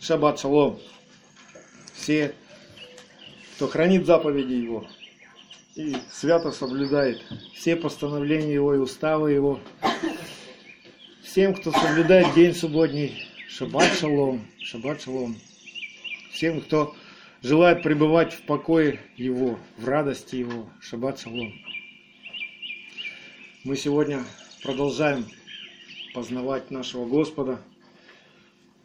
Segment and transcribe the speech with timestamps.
[0.00, 0.80] Шаббат шалом.
[1.94, 2.34] Все,
[3.54, 4.86] кто хранит заповеди Его
[5.76, 7.22] и свято соблюдает
[7.54, 9.60] все постановления Его и уставы Его.
[11.22, 15.36] Всем, кто соблюдает день субботний, шаббат шалом, шаббат шалом.
[16.32, 16.94] Всем, кто
[17.42, 21.52] желает пребывать в покое Его, в радости Его, шаббат шалом.
[23.62, 24.24] Мы сегодня
[24.62, 25.26] продолжаем
[26.14, 27.60] познавать нашего Господа,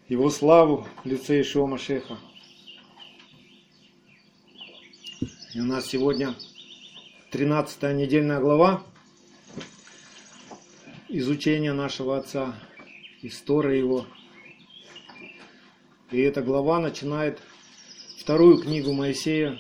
[0.08, 2.20] Его славу в лице Ишуа Машеха.
[5.56, 6.36] И у нас сегодня
[7.32, 8.84] 13 недельная глава
[11.10, 12.54] изучения нашего Отца,
[13.24, 14.06] история Его.
[16.12, 17.42] И эта глава начинает
[18.20, 19.58] вторую книгу Моисея,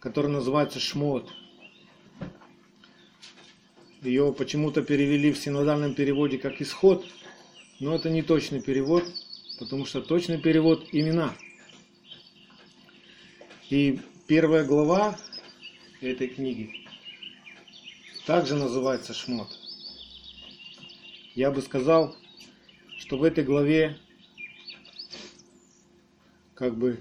[0.00, 1.32] которая называется «Шмот».
[4.00, 7.06] Ее почему-то перевели в синодальном переводе как «Исход»,
[7.82, 9.04] но это не точный перевод,
[9.58, 11.34] потому что точный перевод– имена.
[13.70, 13.98] И
[14.28, 15.18] первая глава
[16.00, 16.86] этой книги
[18.24, 19.48] также называется «Шмот».
[21.34, 22.14] Я бы сказал,
[22.98, 23.98] что в этой главе
[26.54, 27.00] как бы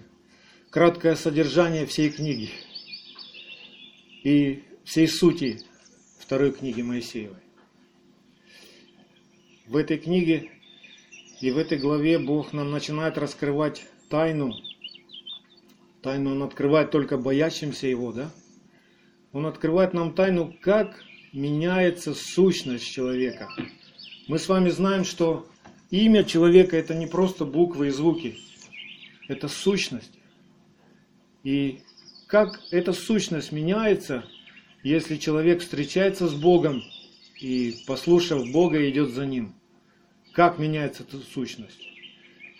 [0.72, 2.50] краткое содержание всей книги
[4.23, 5.61] и всей сути
[6.17, 7.38] второй книги Моисеевой.
[9.67, 10.50] В этой книге
[11.42, 14.53] и в этой главе Бог нам начинает раскрывать тайну.
[16.02, 18.31] Тайну Он открывает только боящимся Его, да?
[19.33, 23.50] Он открывает нам тайну, как меняется сущность человека.
[24.28, 25.48] Мы с вами знаем, что
[25.89, 28.38] имя человека это не просто буквы и звуки,
[29.28, 30.11] это сущность.
[31.44, 31.81] И
[32.28, 34.23] как эта сущность меняется–
[34.83, 36.83] если человек встречается с Богом
[37.39, 39.55] и, послушав Бога, идет за Ним.
[40.33, 41.87] Как меняется эта сущность?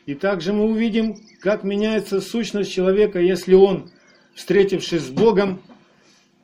[0.06, 3.92] И также мы увидим, как меняется сущность человека, если он,
[4.34, 5.62] встретившись с Богом,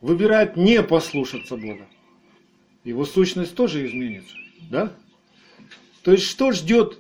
[0.01, 1.87] выбирает не послушаться Бога.
[2.83, 4.35] Его сущность тоже изменится.
[4.69, 4.93] Да?
[6.03, 6.99] То есть, что ждет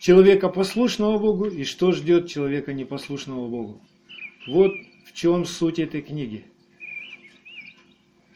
[0.00, 3.80] человека послушного Богу и что ждет человека непослушного Богу?
[4.46, 4.72] Вот
[5.04, 6.44] в чем суть этой книги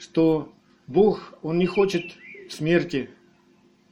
[0.02, 0.52] что
[0.88, 2.02] Бог, Он не хочет
[2.50, 3.08] смерти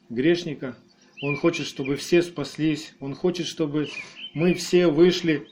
[0.08, 0.76] грешника,
[1.22, 3.88] Он хочет, чтобы все спаслись, Он хочет, чтобы
[4.32, 5.48] мы все вышли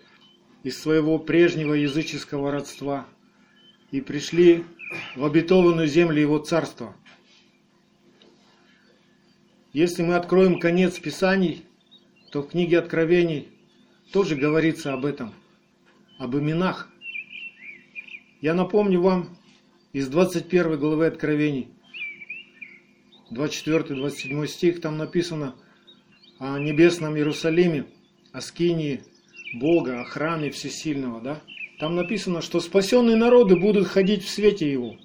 [0.63, 3.07] из своего прежнего языческого родства
[3.91, 4.65] и пришли
[5.15, 6.97] в обетованную землю Его Царства.
[9.73, 11.65] Если мы откроем конец Писаний,
[12.33, 13.49] то в книге Откровений
[14.13, 15.35] тоже говорится об этом,
[16.19, 16.91] об именах.
[18.41, 19.37] Я напомню вам
[19.93, 21.69] из 21 главы Откровений,
[23.31, 25.55] 24-27 стих, там написано
[26.39, 27.87] о небесном Иерусалиме,
[28.33, 29.03] о скинии
[29.55, 31.43] Бога, о храме Всесильного, да?
[31.79, 34.97] Там написано, что спасенные народы будут ходить в свете Его,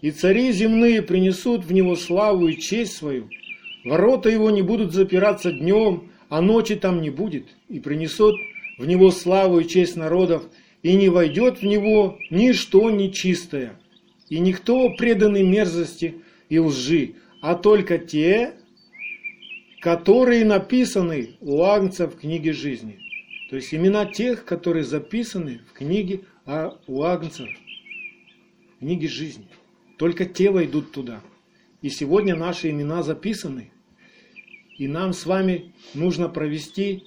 [0.00, 3.28] и цари земные принесут в Него славу и честь свою.
[3.84, 8.36] Ворота Его не будут запираться днем, а ночи там не будет, и принесут
[8.78, 10.44] в Него славу и честь народов,
[10.82, 13.78] и не войдет в Него ничто нечистое,
[14.28, 16.16] и никто преданный мерзости
[16.48, 17.14] и лжи,
[17.46, 18.54] а только те,
[19.80, 22.98] которые написаны у Агнца в книге жизни.
[23.50, 26.22] То есть имена тех, которые записаны в книге
[26.88, 27.46] у Агнца,
[28.74, 29.46] в книге жизни.
[29.96, 31.20] Только те войдут туда.
[31.82, 33.70] И сегодня наши имена записаны.
[34.76, 37.04] И нам с вами нужно провести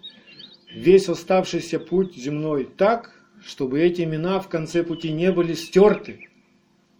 [0.73, 3.13] весь оставшийся путь земной так,
[3.45, 6.29] чтобы эти имена в конце пути не были стерты.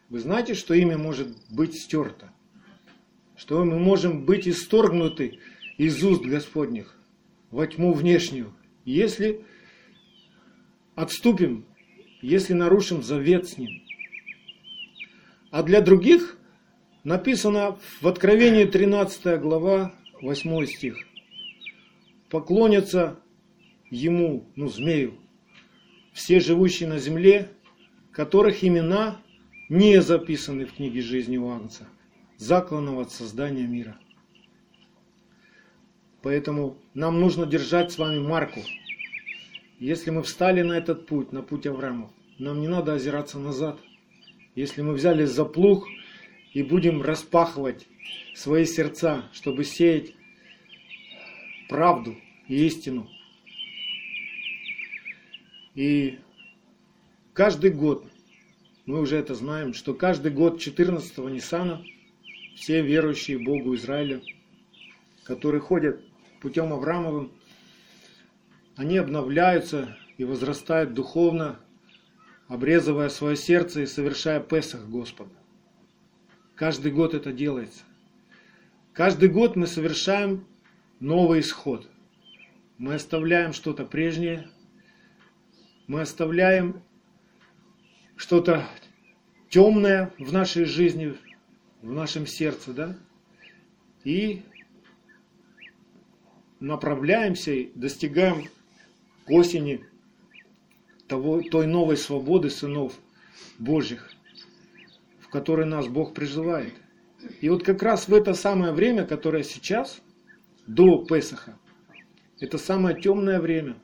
[0.10, 2.34] Вы знаете, что имя может быть стерто?
[3.40, 5.40] Что мы можем быть исторгнуты
[5.78, 7.00] из уст Господних
[7.52, 9.46] во тьму внешнюю, если
[10.94, 11.66] отступим,
[12.22, 13.82] если нарушим завет с Ним.
[15.52, 16.38] А для других
[17.06, 20.98] написано в Откровении 13 глава 8 стих.
[22.30, 23.22] Поклонятся
[23.90, 25.14] ему, ну змею,
[26.12, 27.48] все живущие на земле,
[28.12, 29.22] которых имена
[29.70, 31.88] не записаны в книге жизни Агнца,
[32.40, 34.00] закланного от создания мира.
[36.22, 38.62] Поэтому нам нужно держать с вами марку.
[39.80, 43.80] Если мы встали на этот путь, на путь Авраама, нам не надо озираться назад.
[44.56, 45.88] Если мы взялись за плуг
[46.54, 47.88] и будем распахивать
[48.34, 50.14] свои сердца, чтобы сеять
[51.68, 53.10] правду и истину.
[55.76, 56.20] И
[57.34, 58.06] каждый год
[58.86, 61.84] мы уже это знаем, что каждый год 14-го Ниссана
[62.60, 64.22] все верующие Богу Израиля,
[65.24, 66.02] которые ходят
[66.42, 67.32] путем Авраамовым,
[68.76, 71.58] они обновляются и возрастают духовно,
[72.50, 75.32] обрезывая свое сердце и совершая Песах Господа.
[76.56, 77.84] Каждый год это делается.
[78.92, 80.46] Каждый год мы совершаем
[81.00, 81.90] новый исход.
[82.78, 84.50] Мы оставляем что-то прежнее,
[85.88, 86.82] мы оставляем
[88.18, 88.68] что-то
[89.50, 91.16] темное в нашей жизни,
[91.82, 92.98] в нашем сердце, да,
[94.04, 94.44] и
[96.60, 98.50] направляемся достигаем
[99.26, 99.86] к осени
[101.08, 103.00] того, той новой свободы сынов
[103.58, 104.12] Божьих,
[105.20, 106.74] в которой нас Бог призывает.
[107.42, 110.02] И вот как раз в это самое время, которое сейчас,
[110.68, 111.58] до Песаха,
[112.40, 113.76] это самое темное время.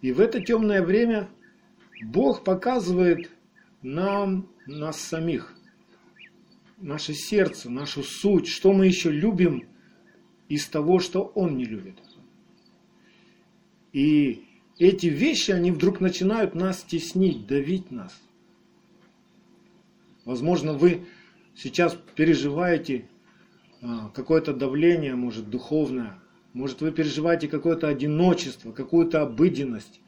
[0.00, 1.28] И в это темное время
[2.02, 3.30] Бог показывает
[3.82, 5.54] нам нас самих,
[6.82, 9.68] наше сердце, нашу суть, что мы еще любим
[10.48, 11.96] из того, что Он не любит.
[13.92, 14.44] И
[14.78, 18.20] эти вещи, они вдруг начинают нас теснить, давить нас.
[20.24, 21.06] Возможно, вы
[21.54, 23.08] сейчас переживаете
[23.80, 26.18] а, какое-то давление, может, духовное.
[26.52, 30.00] Может, вы переживаете какое-то одиночество, какую-то обыденность,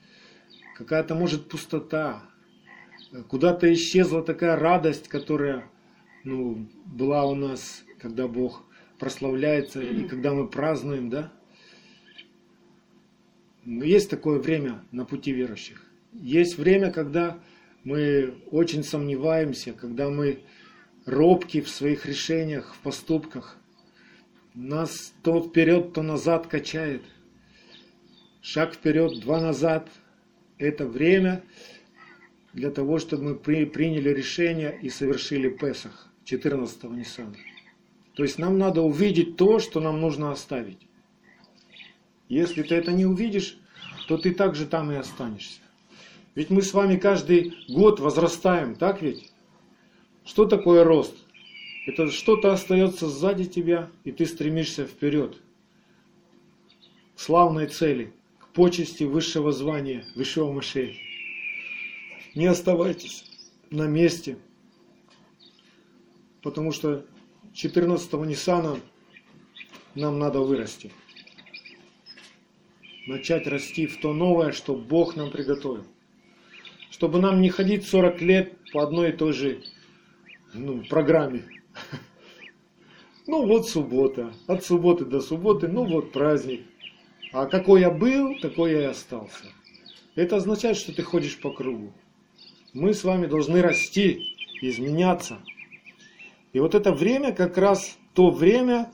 [0.76, 2.22] какая-то, может, пустота.
[3.28, 5.70] Куда-то исчезла такая радость, которая
[6.24, 8.64] ну, была у нас, когда Бог
[8.98, 11.32] прославляется и когда мы празднуем, да?
[13.66, 15.82] Есть такое время на пути верующих.
[16.12, 17.38] Есть время, когда
[17.82, 20.40] мы очень сомневаемся, когда мы
[21.04, 23.58] робки в своих решениях, в поступках.
[24.54, 27.02] Нас то вперед, то назад качает.
[28.40, 29.90] Шаг вперед, два назад.
[30.58, 31.42] Это время
[32.52, 37.36] для того, чтобы мы приняли решение и совершили Песах 14-го Ниссана.
[38.14, 40.78] То есть нам надо увидеть то, что нам нужно оставить.
[42.28, 43.58] Если ты это не увидишь,
[44.08, 45.60] то ты также там и останешься.
[46.34, 49.30] Ведь мы с вами каждый год возрастаем, так ведь?
[50.24, 51.14] Что такое рост?
[51.86, 55.36] Это что-то остается сзади тебя, и ты стремишься вперед.
[57.14, 60.94] К славной цели, к почести высшего звания, высшего Машея.
[62.34, 63.24] Не оставайтесь
[63.70, 64.38] на месте,
[66.44, 67.04] потому что
[67.54, 68.78] 14-го Ниссана
[69.94, 70.92] нам надо вырасти.
[73.06, 75.84] Начать расти в то новое, что Бог нам приготовил.
[76.90, 79.62] Чтобы нам не ходить 40 лет по одной и той же
[80.52, 81.42] ну, программе.
[83.26, 86.60] Ну вот суббота, от субботы до субботы, ну вот праздник.
[87.32, 89.46] А какой я был, такой я и остался.
[90.14, 91.94] Это означает, что ты ходишь по кругу.
[92.74, 95.38] Мы с вами должны расти, изменяться.
[96.54, 98.88] И вот это время как раз то время,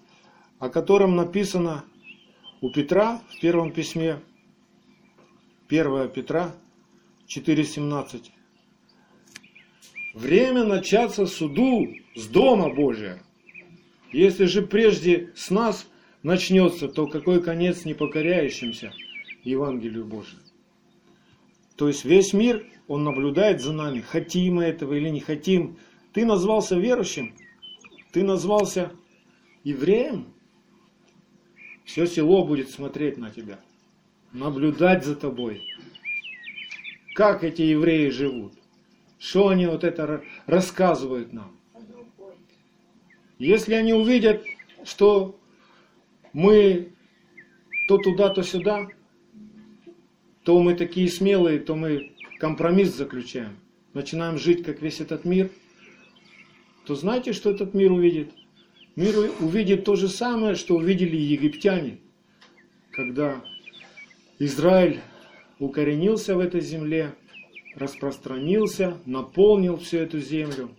[0.59, 1.85] о котором написано
[2.63, 4.21] у Петра в первом письме,
[5.69, 6.55] 1 Петра
[7.29, 8.31] 4.17.
[10.15, 11.87] Время начаться суду
[12.17, 13.23] с Дома Божия.
[14.11, 15.87] Если же прежде с нас
[16.23, 18.95] начнется, то какой конец непокоряющимся
[19.45, 20.41] Евангелию Божию?
[21.77, 25.77] То есть весь мир, он наблюдает за нами, хотим мы этого или не хотим.
[26.15, 27.35] Ты назвался верующим,
[28.13, 28.93] ты назвался
[29.65, 30.33] евреем,
[31.85, 33.59] все село будет смотреть на тебя,
[34.33, 35.63] наблюдать за тобой.
[37.15, 38.55] Как эти евреи живут,
[39.19, 41.57] что они вот это рассказывают нам.
[43.39, 44.45] Если они увидят,
[44.85, 45.39] что
[46.33, 46.93] мы
[47.89, 48.89] то туда, то сюда,
[50.45, 53.59] то мы такие смелые, то мы компромисс заключаем,
[53.95, 55.51] начинаем жить, как весь этот мир–
[56.91, 58.33] то знаете, что этот мир увидит?
[58.97, 61.99] Мир увидит то же самое, что увидели египтяне,
[62.91, 63.45] когда
[64.41, 64.99] Израиль
[65.61, 67.15] укоренился в этой земле,
[67.77, 70.71] распространился, наполнил всю эту землю.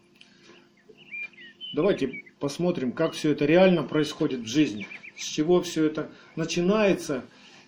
[1.73, 7.23] Давайте посмотрим, как все это реально происходит в жизни, с чего все это начинается,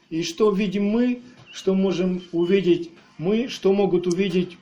[0.09, 1.21] и что видим мы,
[1.53, 4.57] что можем увидеть мы, что могут увидеть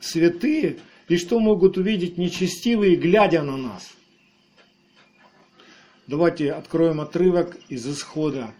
[0.00, 3.92] святые, и что могут увидеть нечестивые, глядя на нас.
[6.06, 8.54] Давайте откроем отрывок из исхода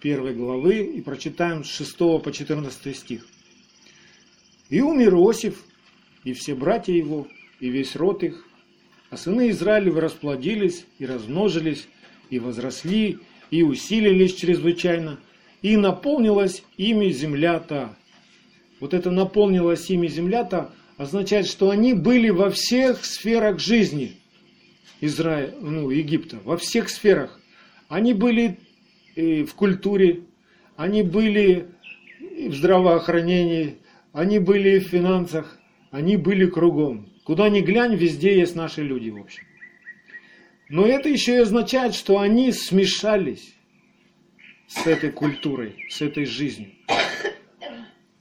[0.00, 3.26] первой главы и прочитаем с 6 по 14 стих.
[4.68, 5.64] «И умер Иосиф,
[6.24, 7.28] и все братья его,
[7.60, 8.44] и весь род их,
[9.10, 11.86] а сыны Израилевы расплодились и размножились,
[12.30, 13.18] и возросли,
[13.50, 15.20] и усилились чрезвычайно,
[15.60, 17.94] и наполнилась ими земля та».
[18.80, 24.16] Вот это наполнилась ими земля та означает, что они были во всех сферах жизни
[25.00, 27.40] Израиля, ну, Египта, во всех сферах.
[27.88, 28.58] Они были
[29.14, 30.22] и в культуре,
[30.76, 31.68] они были
[32.20, 33.76] в здравоохранении,
[34.12, 35.58] они были в финансах,
[35.90, 37.12] они были кругом.
[37.24, 39.44] Куда ни глянь, везде есть наши люди, в общем.
[40.68, 43.54] Но это еще и означает, что они смешались
[44.66, 46.70] с этой культурой, с этой жизнью.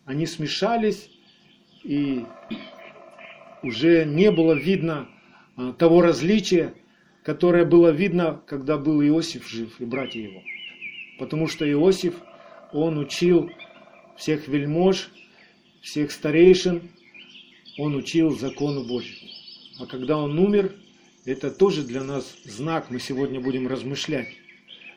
[0.05, 1.09] Они смешались,
[1.83, 2.25] и
[3.63, 5.09] уже не было видно
[5.55, 6.73] а, того различия,
[7.23, 10.41] которое было видно, когда был Иосиф жив и братья его.
[11.19, 12.15] Потому что Иосиф,
[12.73, 13.51] он учил
[14.17, 15.11] всех вельмож,
[15.81, 16.89] всех старейшин,
[17.77, 19.29] он учил закону Божьему.
[19.79, 20.75] А когда он умер,
[21.25, 24.29] это тоже для нас знак, мы сегодня будем размышлять.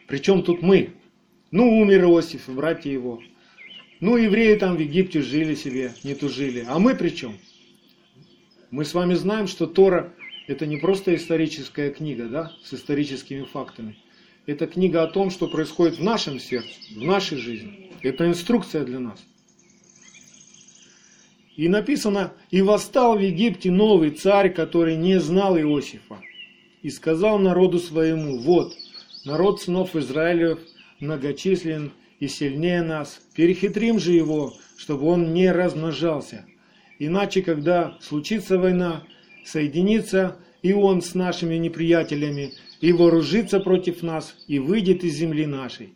[0.07, 0.91] Причем тут мы?
[1.51, 3.21] Ну, умер Иосиф и братья его.
[4.01, 6.65] Ну, евреи там в Египте жили себе, не тужили.
[6.69, 7.39] А мы при чем?
[8.71, 10.13] Мы с вами знаем, что Тора
[10.47, 13.97] это не просто историческая книга, да, с историческими фактами.
[14.47, 17.93] Это книга о том, что происходит в нашем сердце, в нашей жизни.
[18.03, 19.25] Это инструкция для нас.
[21.57, 26.21] И написано, и восстал в Египте новый царь, который не знал Иосифа.
[26.83, 28.75] И сказал народу своему, вот,
[29.25, 30.59] народ сынов Израилев
[31.01, 33.21] многочислен и сильнее нас.
[33.35, 36.45] Перехитрим же его, чтобы он не размножался.
[36.99, 39.05] Иначе, когда случится война,
[39.45, 45.93] соединится и он с нашими неприятелями, и вооружится против нас, и выйдет из земли нашей.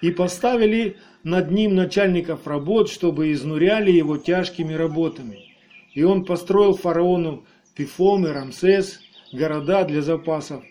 [0.00, 5.54] И поставили над ним начальников работ, чтобы изнуряли его тяжкими работами.
[5.92, 8.98] И он построил фараону Пифом и Рамсес,
[9.30, 10.64] города для запасов.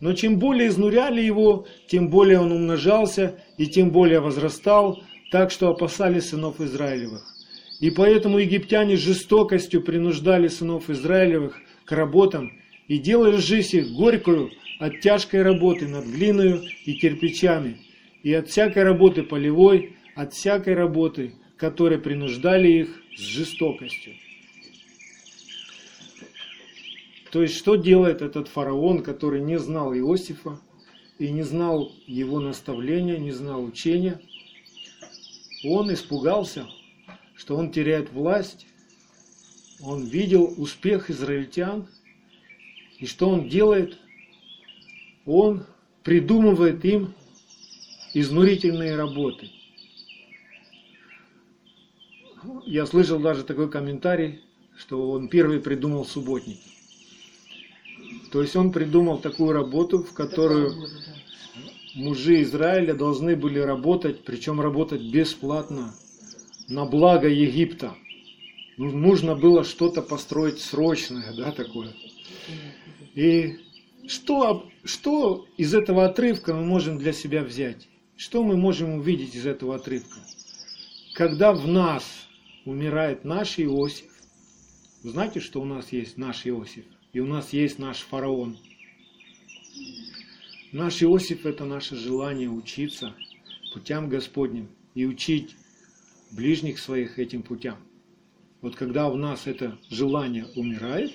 [0.00, 5.68] Но чем более изнуряли его, тем более он умножался и тем более возрастал, так что
[5.68, 7.22] опасались сынов Израилевых.
[7.80, 12.52] И поэтому египтяне жестокостью принуждали сынов Израилевых к работам
[12.88, 17.76] и делали жизнь их горькую от тяжкой работы над глиною и кирпичами,
[18.22, 24.14] и от всякой работы полевой, от всякой работы, которые принуждали их с жестокостью.
[27.30, 30.58] То есть, что делает этот фараон, который не знал Иосифа
[31.18, 34.20] и не знал его наставления, не знал учения?
[35.64, 36.66] Он испугался,
[37.36, 38.66] что он теряет власть,
[39.82, 41.86] он видел успех израильтян,
[42.98, 43.98] и что он делает?
[45.26, 45.64] Он
[46.02, 47.14] придумывает им
[48.14, 49.50] изнурительные работы–
[52.64, 54.40] я слышал даже такой комментарий,
[54.76, 56.79] что он первый придумал субботники.
[58.30, 60.72] То есть он придумал такую работу, в которую
[61.94, 65.94] мужи Израиля должны были работать, причем работать бесплатно,
[66.68, 67.94] на благо Египта.
[68.76, 71.92] Ну, нужно было что-то построить срочное, да, такое.
[73.14, 73.58] И
[74.06, 77.88] что, что из этого отрывка мы можем для себя взять?
[78.16, 80.18] Что мы можем увидеть из этого отрывка?
[81.14, 82.04] Когда в нас
[82.64, 84.06] умирает наш Иосиф.
[85.02, 86.84] Знаете, что у нас есть наш Иосиф?
[87.12, 88.56] И у нас есть наш фараон.
[90.72, 93.14] Наш Иосиф– это наше желание учиться
[93.72, 95.56] путям Господним и учить
[96.30, 97.78] ближних своих этим путям.
[98.60, 101.12] Вот когда в нас это желание умирает,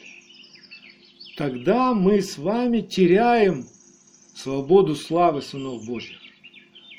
[1.37, 3.65] тогда мы с вами теряем
[4.35, 6.19] свободу славы сынов Божьих.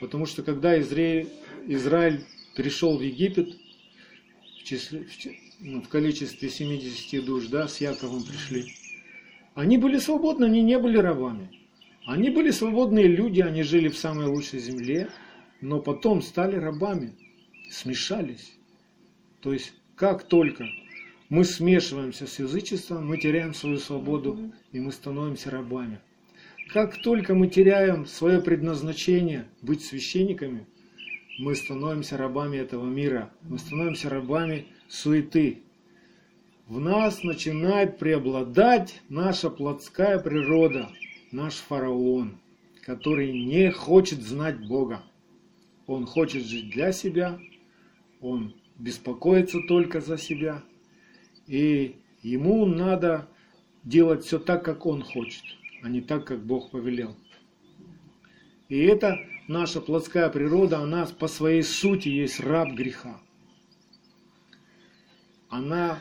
[0.01, 1.29] Потому что когда Израиль,
[1.67, 2.25] Израиль
[2.55, 3.57] перешел в Египет,
[4.65, 5.09] числе, в,
[5.61, 8.73] ну, в количестве 70 душ, да, с Яковом пришли.
[9.57, 11.51] Они были свободны, они не были рабами.
[12.07, 15.09] Они были свободные люди, они жили в самой лучшей земле,
[15.63, 17.15] но потом стали рабами,
[17.71, 18.53] смешались.
[19.41, 20.67] То есть, как только
[21.31, 26.01] мы смешиваемся с язычеством, мы теряем свою свободу, и мы становимся рабами.
[26.71, 30.67] Как только мы теряем свое предназначение быть священниками,
[31.39, 35.63] мы становимся рабами этого мира, мы становимся рабами суеты.
[36.67, 40.91] В нас начинает преобладать наша плотская природа,
[41.31, 42.41] наш фараон,
[42.83, 45.05] который не хочет знать Бога.
[45.87, 47.39] Он хочет жить для себя,
[48.21, 50.65] он беспокоится только за себя,
[51.47, 53.29] и ему надо
[53.85, 55.45] делать все так, как он хочет,
[55.85, 57.15] а не так, как Бог повелел.
[58.69, 63.21] И это наша плотская природа, она по своей сути есть раб греха.
[65.49, 66.01] Она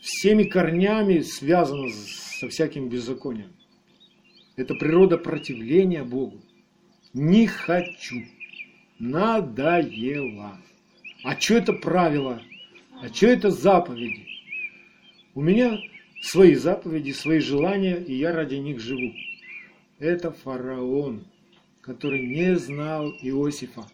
[0.00, 3.52] всеми корнями связана со всяким беззаконием.
[4.56, 6.40] Это природа противления Богу.
[7.12, 8.24] Не хочу.
[8.98, 10.58] Надоело.
[11.24, 12.42] А что это правило?
[13.02, 14.26] А что это заповеди?
[15.34, 15.78] У меня
[16.22, 19.14] свои заповеди, свои желания, и я ради них живу.
[19.98, 21.24] Это фараон
[21.80, 23.84] который не знал Иосифа.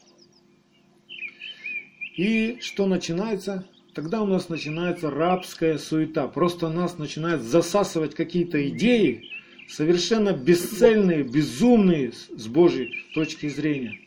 [2.17, 3.67] И что начинается?
[3.97, 6.29] Тогда у нас начинается рабская суета.
[6.29, 9.31] Просто нас начинают засасывать какие-то идеи,
[9.71, 13.99] совершенно бесцельные, безумные с Божьей точки зрения.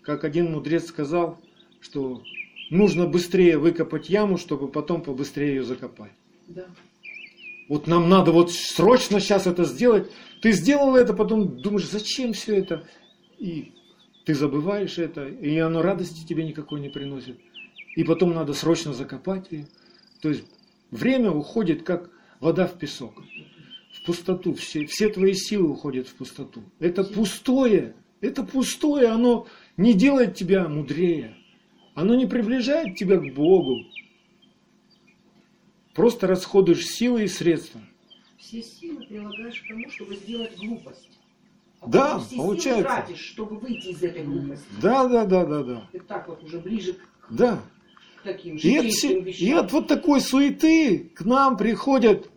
[0.00, 1.38] Как один мудрец сказал,
[1.82, 2.22] что
[2.70, 6.12] нужно быстрее выкопать яму, чтобы потом побыстрее ее закопать.
[6.48, 6.64] Да.
[7.68, 10.10] Вот нам надо вот срочно сейчас это сделать.
[10.40, 12.88] Ты сделал это, потом думаешь, зачем все это?
[13.38, 13.74] И
[14.24, 17.36] ты забываешь это, и оно радости тебе никакой не приносит.
[17.94, 19.66] И потом надо срочно закопать ее.
[20.20, 20.44] То есть
[20.90, 22.10] время уходит как
[22.40, 23.22] вода в песок.
[23.92, 24.54] В пустоту.
[24.54, 26.62] Все, все твои силы уходят в пустоту.
[26.80, 27.94] Это пустое.
[28.20, 29.08] Это пустое.
[29.08, 29.46] Оно
[29.76, 31.36] не делает тебя мудрее.
[31.94, 33.84] Оно не приближает тебя к Богу.
[35.94, 37.80] Просто расходуешь силы и средства.
[38.36, 41.10] Все силы прилагаешь к тому, чтобы сделать глупость.
[41.80, 42.82] А да, все получается.
[42.82, 44.66] Силы тратишь, чтобы выйти из этой глупости.
[44.82, 45.88] Да, да, да, да, да.
[45.92, 46.98] И так вот уже ближе к
[47.30, 47.62] да.
[48.24, 48.86] Таким и от,
[49.40, 52.30] и от вот такой суеты к нам приходят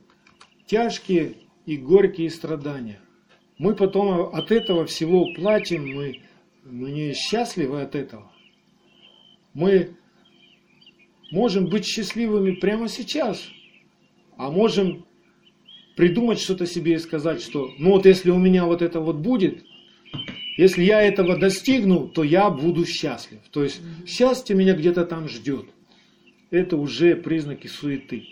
[0.66, 3.00] тяжкие и горькие страдания.
[3.58, 6.22] Мы потом от этого всего платим, мы,
[6.64, 8.32] мы не счастливы от этого.
[9.54, 9.96] Мы
[11.32, 13.50] можем быть счастливыми прямо сейчас,
[14.38, 15.06] а можем
[15.96, 19.66] придумать что-то себе и сказать, что ну вот если у меня вот это вот будет,
[20.58, 23.40] если я этого достигну, то я буду счастлив.
[23.52, 25.66] То есть счастье меня где-то там ждет.
[26.50, 28.28] Это уже признаки суеты.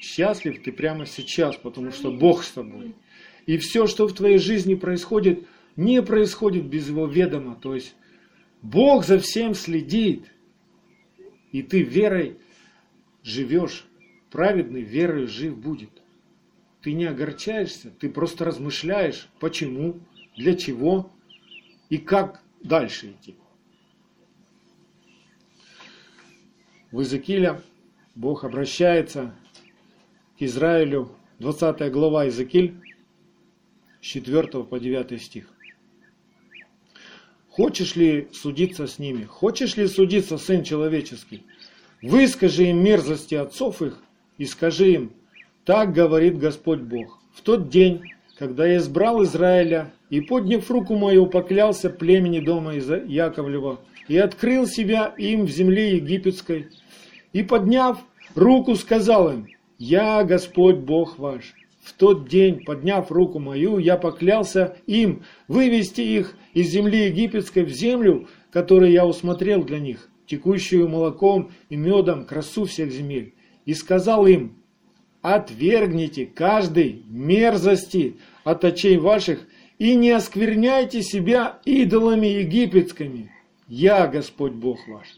[0.00, 2.94] Счастлив ты прямо сейчас, потому что Бог с тобой.
[3.46, 7.56] И все, что в твоей жизни происходит, не происходит без его ведома.
[7.60, 7.94] То есть
[8.62, 10.26] Бог за всем следит.
[11.50, 12.38] И ты верой
[13.22, 13.86] живешь.
[14.30, 15.90] Праведный верой жив будет.
[16.80, 20.00] Ты не огорчаешься, ты просто размышляешь, почему,
[20.36, 21.12] для чего
[21.90, 23.36] и как дальше идти.
[26.92, 27.62] В Иезекииля
[28.14, 29.34] Бог обращается
[30.38, 32.74] к Израилю, 20 глава Иезекииль,
[34.02, 35.46] с 4 по 9 стих.
[37.48, 39.24] Хочешь ли судиться с ними?
[39.24, 41.44] Хочешь ли судиться, Сын Человеческий?
[42.02, 43.98] Выскажи им мерзости отцов их
[44.36, 45.12] и скажи им,
[45.64, 47.20] так говорит Господь Бог.
[47.32, 48.02] В тот день,
[48.38, 55.14] когда я избрал Израиля и, подняв руку мою, поклялся племени дома Яковлева и открыл себя
[55.16, 56.68] им в земле египетской,
[57.32, 61.54] и, подняв руку, сказал им, «Я Господь Бог ваш».
[61.82, 67.70] В тот день, подняв руку мою, я поклялся им вывести их из земли египетской в
[67.70, 73.34] землю, которую я усмотрел для них, текущую молоком и медом, красу всех земель.
[73.66, 74.56] И сказал им,
[75.22, 79.40] отвергните каждой мерзости от очей ваших
[79.78, 83.32] и не оскверняйте себя идолами египетскими.
[83.66, 85.08] Я Господь Бог ваш.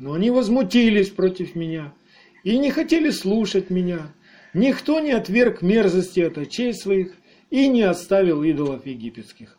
[0.00, 1.94] Но они возмутились против меня
[2.42, 4.12] и не хотели слушать меня,
[4.52, 7.14] Никто не отверг мерзости от очей своих
[7.50, 9.56] и не оставил идолов египетских.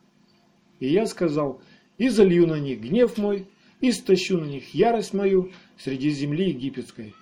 [0.79, 1.61] И я сказал,
[1.97, 3.47] и залью на них гнев мой,
[3.79, 7.13] и стащу на них ярость мою среди земли египетской.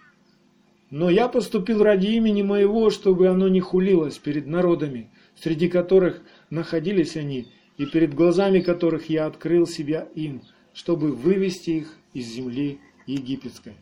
[0.90, 7.16] Но я поступил ради имени моего, чтобы оно не хулилось перед народами, среди которых находились
[7.16, 10.42] они, и перед глазами которых я открыл себя им,
[10.74, 12.80] чтобы вывести их из земли
[13.14, 13.76] египетской.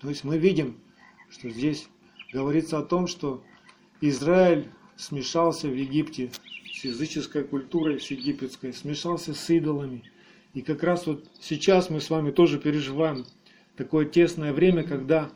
[0.00, 0.78] То есть мы видим,
[1.30, 1.88] что здесь
[2.32, 3.42] говорится о том, что
[4.00, 6.30] Израиль смешался в Египте
[6.72, 10.02] с языческой культурой, с египетской, смешался с идолами.
[10.52, 13.24] И как раз вот сейчас мы с вами тоже переживаем
[13.76, 15.30] такое тесное время, когда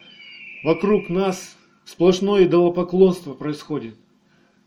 [0.64, 3.96] вокруг нас сплошное идолопоклонство происходит.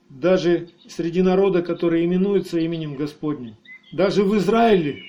[0.09, 3.55] Даже среди народа, который именуется именем Господним.
[3.93, 5.03] Даже в Израиле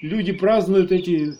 [0.00, 1.34] люди празднуют эти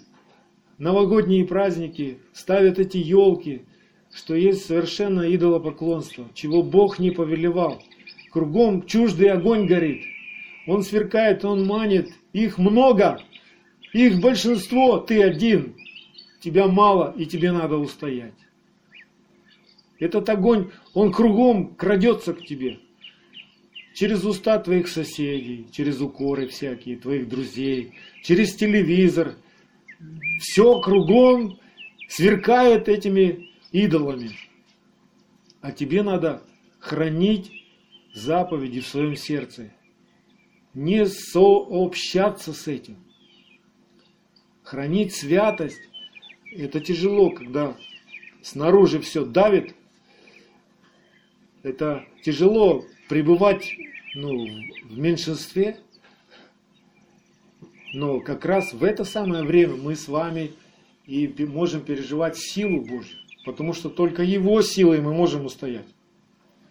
[0.79, 3.63] новогодние праздники, ставят эти елки–
[4.17, 7.83] что есть совершенно идолопоклонство, чего Бог не повелевал.
[8.31, 10.05] Кругом чуждый огонь горит.
[10.67, 12.11] Он сверкает, он манит.
[12.33, 13.21] Их много.
[13.93, 15.77] Их большинство, ты один.
[16.41, 18.35] Тебя мало, и тебе надо устоять.
[19.99, 22.79] Этот огонь, он кругом крадется к тебе.
[23.95, 29.35] Через уста твоих соседей, через укоры всякие, твоих друзей, через телевизор.
[30.41, 31.59] Все кругом
[32.09, 34.31] сверкает этими идолами.
[35.61, 36.43] А тебе надо
[36.79, 37.51] хранить
[38.15, 39.73] заповеди в своем сердце.
[40.75, 42.97] Не сообщаться с этим.
[44.63, 45.81] Хранить святость–
[46.53, 47.77] это тяжело, когда
[48.43, 49.75] снаружи все давит.
[51.63, 53.75] Это тяжело пребывать
[54.15, 54.47] ну,
[54.85, 55.81] в меньшинстве.
[57.97, 60.53] Но как раз в это самое время мы с вами
[61.07, 65.87] и можем переживать силу Божью, потому что только Его силой мы можем устоять.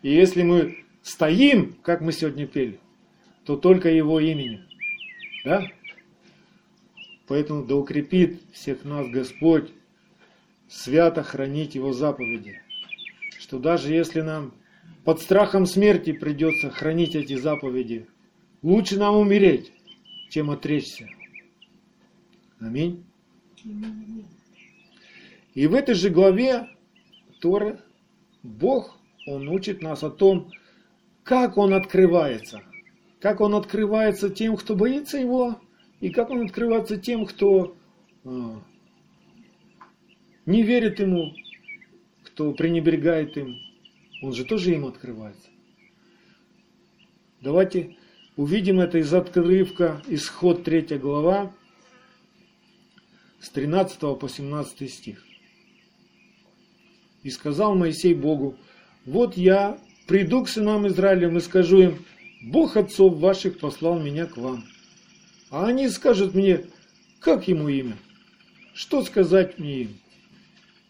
[0.04, 2.80] И если мы стоим, как мы сегодня пели,
[3.44, 4.68] то только Его именем.
[5.44, 5.68] Да?
[7.26, 9.72] Поэтому да укрепит всех нас Господь
[10.70, 12.62] свято хранить Его заповеди.
[13.40, 14.54] Что даже если нам
[15.04, 18.06] под страхом смерти придется хранить эти заповеди,
[18.62, 19.72] лучше нам умереть,
[20.30, 21.08] чем отречься.
[22.60, 23.04] Аминь.
[25.54, 26.70] И в этой же главе
[27.40, 27.80] Торы
[28.44, 30.52] Бог, Он учит нас о том,
[31.24, 32.62] как Он открывается.
[33.20, 35.60] Как Он открывается тем, кто боится Его,
[36.00, 37.76] и как Он открывается тем, кто
[38.24, 38.62] а,
[40.46, 41.34] не верит Ему,
[42.24, 43.58] кто пренебрегает им.
[44.22, 45.50] Он же тоже им открывается.
[47.42, 47.96] Давайте
[48.36, 51.54] увидим это из отрывка Исход 3 глава,
[53.46, 55.24] с 13 по 17 стих.
[57.22, 58.58] И сказал Моисей Богу,
[59.06, 62.06] вот я приду к сынам Израилем и скажу им,
[62.42, 64.64] Бог отцов ваших послал меня к вам.
[65.52, 66.66] А они скажут мне,
[67.20, 67.98] как ему имя?
[68.74, 69.98] Что сказать мне им?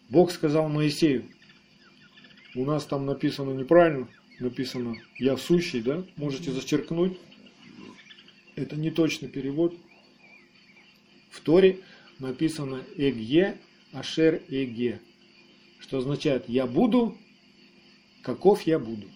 [0.10, 1.26] Бог сказал Моисею,
[2.56, 4.08] у нас там написано неправильно,
[4.40, 6.06] написано «я сущий», да?
[6.16, 7.18] Можете зачеркнуть.
[8.56, 9.76] Это не точный перевод.
[11.32, 11.80] В Торе
[12.20, 13.58] написано «эгье
[13.94, 15.00] ашер эгье»,
[15.80, 17.18] что означает «я буду,
[18.22, 19.08] каков я буду».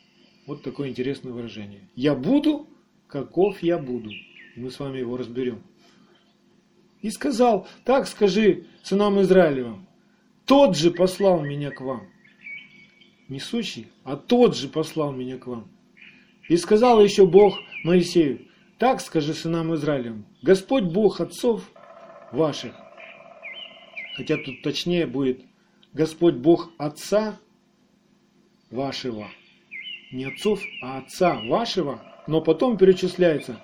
[0.45, 1.87] Вот такое интересное выражение.
[1.95, 2.67] «Я буду,
[3.07, 4.09] каков я буду».
[4.55, 5.61] Мы с вами его разберем.
[7.01, 9.87] И сказал, так скажи сынам Израилевым,
[10.45, 12.07] тот же послал меня к вам.
[13.29, 15.71] Не сущий, а тот же послал меня к вам.
[16.49, 18.47] И сказал еще Бог Моисею,
[18.79, 21.71] так скажи сынам Израилевым, Господь Бог отцов
[22.31, 22.73] ваших
[24.19, 25.39] хотя тут точнее будет
[25.93, 27.39] Господь Бог Отца
[28.69, 29.29] вашего.
[30.11, 32.03] Не отцов, а Отца вашего.
[32.27, 33.61] Но потом перечисляется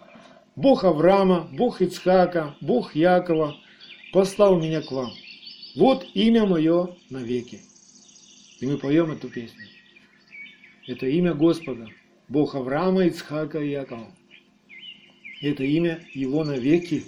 [0.56, 3.58] Бог Авраама, Бог Ицхака, Бог Якова
[4.14, 5.12] послал меня к вам.
[5.76, 7.60] Вот имя мое навеки.
[8.62, 9.68] И мы поем эту песню.
[10.88, 11.90] Это имя Господа,
[12.30, 14.08] Бог Авраама, Ицхака и Якова.
[15.42, 17.04] Это имя Его навеки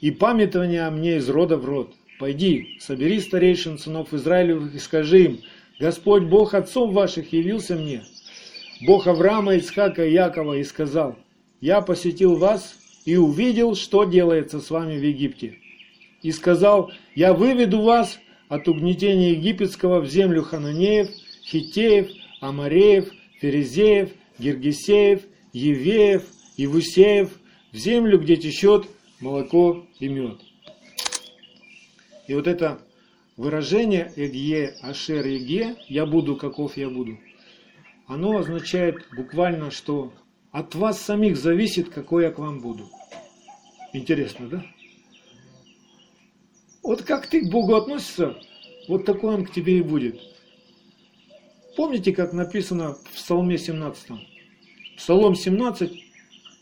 [0.00, 1.94] и памятование о мне из рода в род.
[2.18, 5.40] Пойди, собери старейшин сынов Израилевых и скажи им,
[5.78, 8.02] Господь Бог отцов ваших явился мне,
[8.86, 11.16] Бог Авраама, Ицхака и Якова, и сказал,
[11.60, 15.58] я посетил вас и увидел, что делается с вами в Египте.
[16.22, 21.08] И сказал, я выведу вас от угнетения египетского в землю хананеев,
[21.44, 22.08] хитеев,
[22.40, 26.24] амареев, ферезеев, гергесеев, евеев,
[26.56, 27.30] ивусеев,
[27.72, 28.86] в землю, где течет
[29.20, 30.40] молоко и мед.
[32.26, 32.80] И вот это
[33.36, 37.18] выражение «Эгье Ашер Еге» «Я буду, каков я буду»,
[38.06, 40.12] оно означает буквально, что
[40.52, 42.88] от вас самих зависит, какой я к вам буду.
[43.92, 44.66] Интересно, да?
[46.82, 48.36] Вот как ты к Богу относишься,
[48.88, 50.20] вот такой Он к тебе и будет.
[51.76, 54.12] Помните, как написано в Псалме 17?
[54.96, 55.92] Псалом 17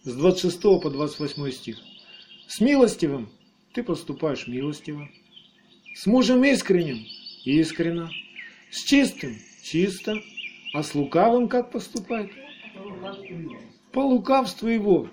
[0.02, 1.78] с 26 по 28 стих.
[2.56, 3.30] С милостивым
[3.72, 5.08] ты поступаешь милостиво.
[5.96, 7.04] С мужем искренним–
[7.44, 8.08] искренно.
[8.70, 10.14] С чистым– чисто.
[10.72, 12.30] А с лукавым как поступать?
[13.90, 15.10] По лукавству его.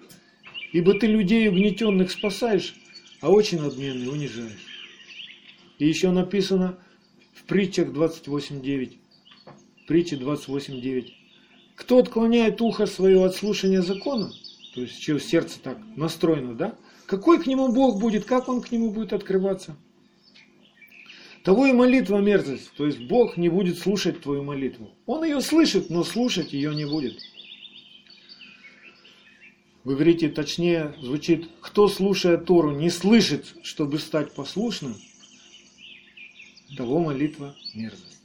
[0.72, 2.76] Ибо ты людей угнетенных спасаешь,
[3.22, 4.68] а очень надменный унижаешь.
[5.80, 6.78] И еще написано
[7.34, 8.98] в притчах 28.9.
[9.88, 11.08] Притче 28.9.
[11.74, 14.32] Кто отклоняет ухо свое от слушания закона,
[14.76, 16.78] то есть чье сердце так настроено, да,
[17.12, 19.76] какой к нему Бог будет, как он к нему будет открываться?
[21.44, 24.92] Того и молитва мерзость, то есть Бог не будет слушать твою молитву.
[25.06, 27.20] Он ее слышит, но слушать ее не будет.
[29.84, 34.96] Вы говорите, точнее звучит, кто слушая Тору не слышит, чтобы стать послушным,
[36.78, 38.22] того молитва мерзость.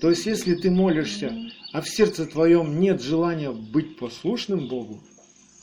[0.00, 1.36] То есть, если ты молишься,
[1.74, 4.98] а в сердце твоем нет желания быть послушным Богу,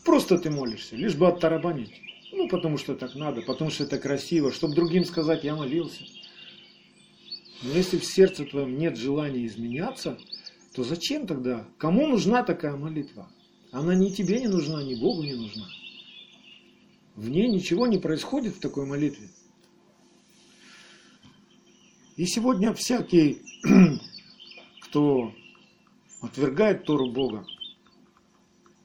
[0.06, 2.04] просто ты молишься, лишь бы оттарабанить.
[2.38, 6.04] Ну, потому что так надо, потому что это красиво, чтобы другим сказать, я молился.
[7.64, 10.20] Но если в сердце твоем нет желания изменяться,
[10.76, 11.68] то зачем тогда?
[11.80, 13.28] Кому нужна такая молитва?
[13.72, 15.66] Она ни тебе не нужна, ни Богу не нужна.
[17.16, 19.30] В ней ничего не происходит в такой молитве.
[22.18, 23.42] И сегодня всякий,
[24.82, 25.34] кто
[26.22, 27.48] отвергает Тору Бога,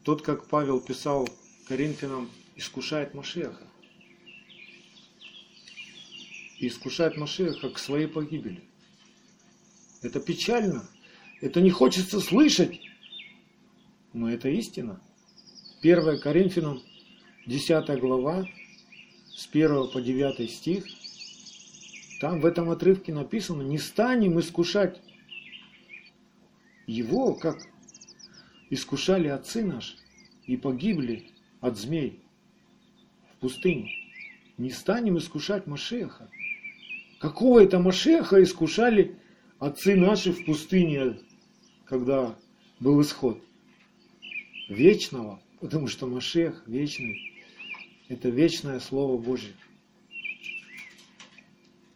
[0.05, 1.29] тот, как Павел писал
[1.69, 3.67] Коринфянам, искушает Машеха.
[6.63, 8.63] и искушать Машеха к своей погибели.
[10.01, 10.89] Это печально.
[11.41, 12.81] Это не хочется слышать.
[14.13, 15.01] Но это истина.
[15.83, 16.81] 1 Коринфянам
[17.47, 18.47] 10 глава,
[19.35, 20.85] с 1 по 9 стих,
[22.21, 25.01] там в этом отрывке написано, не станем искушать
[26.87, 27.59] его, как
[28.71, 29.97] искушали отцы наши
[30.47, 32.22] и погибли от змей
[33.43, 33.91] пустыне.
[34.57, 36.31] Не станем искушать Машеха.
[37.19, 39.19] Какого это Машеха искушали
[39.59, 41.19] отцы наши в пустыне,
[41.85, 42.39] когда
[42.81, 43.43] был исход?
[44.69, 47.35] Вечного, потому что Машех вечный.
[48.09, 49.55] Это вечное Слово Божье.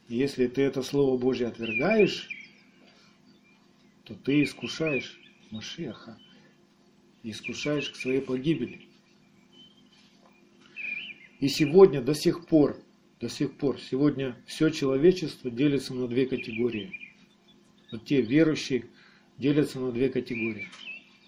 [0.09, 2.29] И если ты это Слово Божье отвергаешь,
[4.05, 5.19] то ты искушаешь
[5.51, 6.19] Машеха,
[7.23, 8.89] искушаешь к своей погибели.
[11.41, 12.79] И сегодня до сих пор,
[13.21, 17.13] до сих пор, сегодня все человечество делится на две категории.
[17.93, 18.87] Вот те верующие
[19.37, 20.69] делятся на две категории.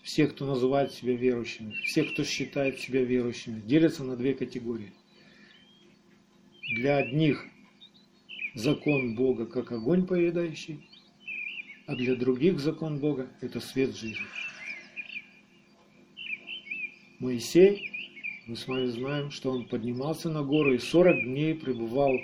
[0.02, 4.92] Все, кто называет себя верующими, все, кто считает себя верующими, делятся на две категории.
[6.74, 7.44] Для одних
[8.54, 10.88] закон Бога как огонь поедающий,
[11.86, 14.24] а для других закон Бога– это свет жизни.
[17.18, 17.97] Моисей
[18.48, 22.18] мы с вами знаем, что он поднимался на гору и 40 дней пребывал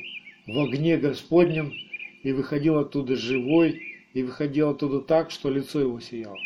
[0.46, 1.74] в огне Господнем
[2.22, 3.82] и выходил оттуда живой,
[4.14, 6.38] и выходил оттуда так, что лицо его сияло.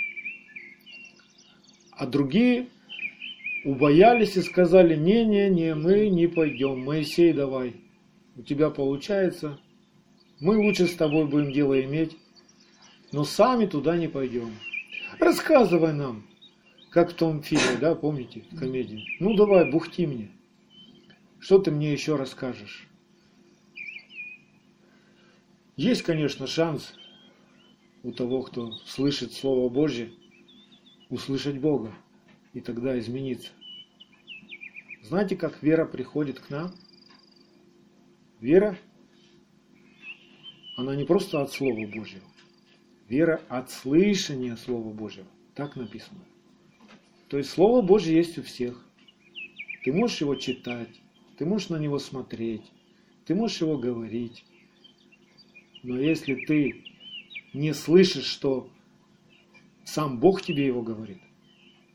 [1.92, 2.66] А другие
[3.64, 7.76] убоялись и сказали, не-не-не, мы не пойдем, Моисей давай,
[8.34, 9.60] у тебя получается,
[10.40, 12.16] мы лучше с тобой будем дело иметь,
[13.12, 14.50] но сами туда не пойдем.
[15.20, 16.27] Рассказывай нам,
[16.98, 19.06] как в том фильме, да, помните, комедии?
[19.20, 20.32] Ну давай, бухти мне.
[21.38, 22.88] Что ты мне еще расскажешь?
[25.76, 26.94] Есть, конечно, шанс
[28.02, 30.10] у того, кто слышит Слово Божье,
[31.08, 31.94] услышать Бога
[32.52, 33.50] и тогда измениться.
[35.04, 36.72] Знаете, как вера приходит к нам?
[38.40, 38.76] Вера,
[40.76, 42.26] она не просто от Слова Божьего.
[43.08, 45.28] Вера от слышания Слова Божьего.
[45.54, 46.24] Так написано.
[47.28, 48.84] То есть Слово Божье есть у всех.
[49.84, 50.88] Ты можешь его читать,
[51.36, 52.64] ты можешь на него смотреть,
[53.26, 54.44] ты можешь его говорить.
[55.82, 56.84] Но если ты
[57.52, 58.70] не слышишь, что
[59.84, 61.20] сам Бог тебе его говорит,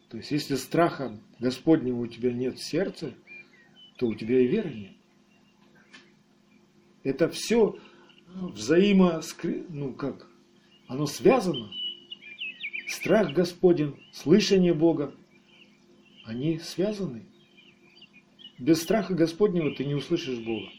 [0.09, 3.13] то есть если страха Господнего у тебя нет в сердце,
[3.97, 4.91] то у тебя и веры нет.
[7.03, 7.77] Это все
[8.27, 9.21] взаимо,
[9.69, 10.27] ну как,
[10.87, 11.69] оно связано.
[12.87, 15.13] Страх Господень, слышание Бога,
[16.25, 17.25] они связаны.
[18.59, 20.69] Без страха Господнего ты не услышишь Бога.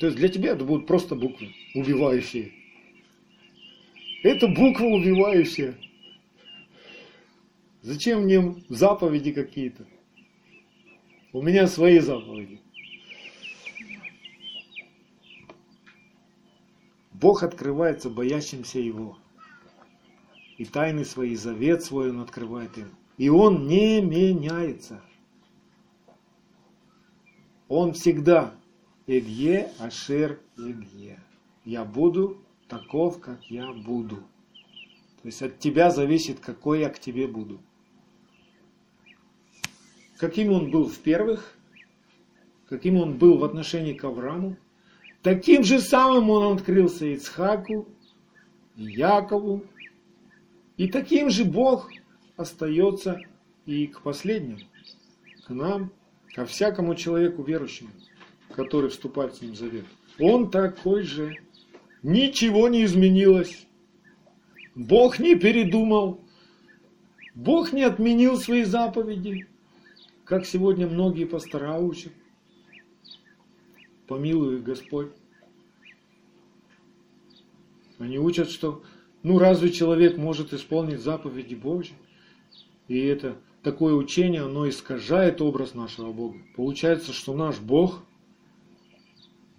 [0.00, 2.52] То есть для тебя это будут просто буквы, убивающие.
[4.22, 5.76] Это буква убивающая.
[7.82, 9.86] Зачем мне заповеди какие-то?
[11.32, 12.60] У меня свои заповеди.
[17.12, 19.18] Бог открывается боящимся Его
[20.58, 22.90] и тайны свои, завет свой он открывает им.
[23.16, 25.00] И он не меняется.
[27.68, 28.54] Он всегда
[29.06, 31.20] Эгье Ашер Эгье.
[31.64, 34.16] Я буду таков, как я буду.
[35.22, 37.60] То есть от тебя зависит, какой я к тебе буду.
[40.18, 41.54] Каким он был в первых,
[42.68, 44.56] каким он был в отношении к Аврааму,
[45.22, 47.86] таким же самым он открылся Ицхаку,
[48.74, 49.64] Якову,
[50.78, 51.90] и таким же Бог
[52.36, 53.20] остается
[53.66, 54.60] и к последним,
[55.44, 55.92] к нам,
[56.34, 57.90] ко всякому человеку верующему,
[58.54, 59.84] который вступает с ним в завет.
[60.20, 61.36] Он такой же.
[62.04, 63.66] Ничего не изменилось.
[64.76, 66.20] Бог не передумал.
[67.34, 69.48] Бог не отменил свои заповеди,
[70.24, 72.12] как сегодня многие пастора учат.
[74.06, 75.10] Помилуй Господь.
[77.98, 78.82] Они учат, что
[79.22, 81.94] ну разве человек может исполнить заповеди Божьи?
[82.86, 86.38] И это такое учение, оно искажает образ нашего Бога.
[86.56, 88.02] Получается, что наш Бог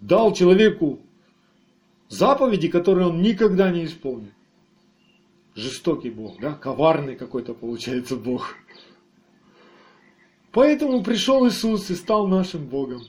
[0.00, 1.00] дал человеку
[2.08, 4.32] заповеди, которые он никогда не исполнит.
[5.54, 6.54] Жестокий Бог, да?
[6.54, 8.54] Коварный какой-то получается Бог.
[10.52, 13.02] Поэтому пришел Иисус и стал нашим Богом.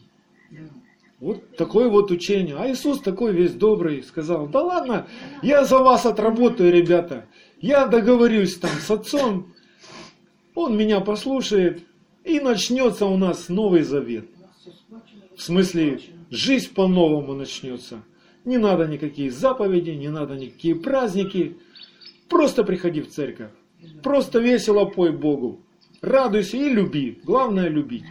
[1.22, 2.56] Вот такое вот учение.
[2.58, 5.08] А Иисус такой весь добрый сказал, да ладно,
[5.44, 7.28] я за вас отработаю, ребята.
[7.62, 9.54] Я договорюсь там с отцом,
[10.56, 11.84] он меня послушает,
[12.26, 14.26] и начнется у нас Новый Завет.
[15.38, 18.02] В смысле, жизнь по-новому начнется.
[18.44, 21.56] Не надо никакие заповеди, не надо никакие праздники.
[22.30, 23.52] Просто приходи в церковь.
[24.02, 25.62] Просто весело пой Богу.
[26.02, 27.20] Радуйся и люби.
[27.24, 28.06] Главное любить.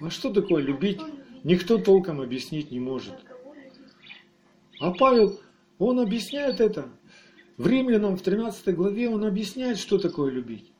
[0.00, 1.00] А что такое любить,
[1.44, 3.14] никто толком объяснить не может.
[4.80, 5.40] А Павел,
[5.78, 6.88] он объясняет это.
[7.56, 10.70] В Римлянам в 13 главе он объясняет, что такое любить.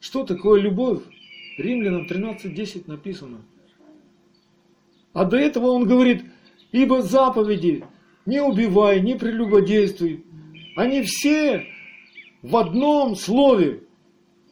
[0.00, 1.02] Что такое любовь?
[1.56, 3.42] Римлянам 13.10 написано.
[5.12, 6.24] А до этого он говорит,
[6.72, 7.84] ибо заповеди
[8.26, 10.24] не убивай, не прелюбодействуй.
[10.76, 11.66] Они все
[12.42, 13.82] в одном слове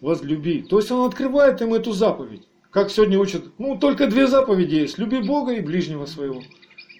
[0.01, 0.63] возлюби.
[0.63, 2.48] То есть он открывает им эту заповедь.
[2.71, 4.99] Как сегодня учат, ну только две заповеди есть.
[4.99, 6.43] Люби Бога и ближнего своего.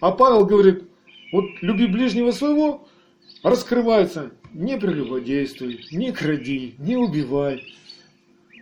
[0.01, 0.85] А Павел говорит,
[1.31, 2.89] вот люби ближнего своего,
[3.43, 7.75] раскрывается, не прелюбодействуй, не кради, не убивай.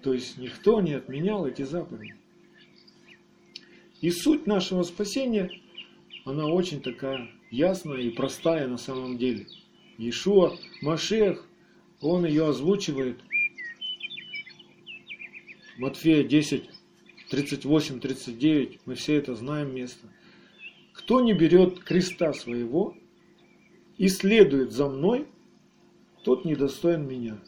[0.02, 2.16] То есть никто не отменял эти заповеди.
[4.00, 5.50] И суть нашего спасения,
[6.24, 9.46] она очень такая ясная и простая на самом деле.
[9.96, 11.46] Иешуа, Машех,
[12.00, 13.20] он ее озвучивает.
[15.78, 16.68] Матфея 10,
[17.30, 20.06] 38-39, мы все это знаем место.
[20.92, 22.96] Кто не берет креста своего
[23.98, 25.26] и следует за мной,
[26.22, 27.38] тот недостоин меня.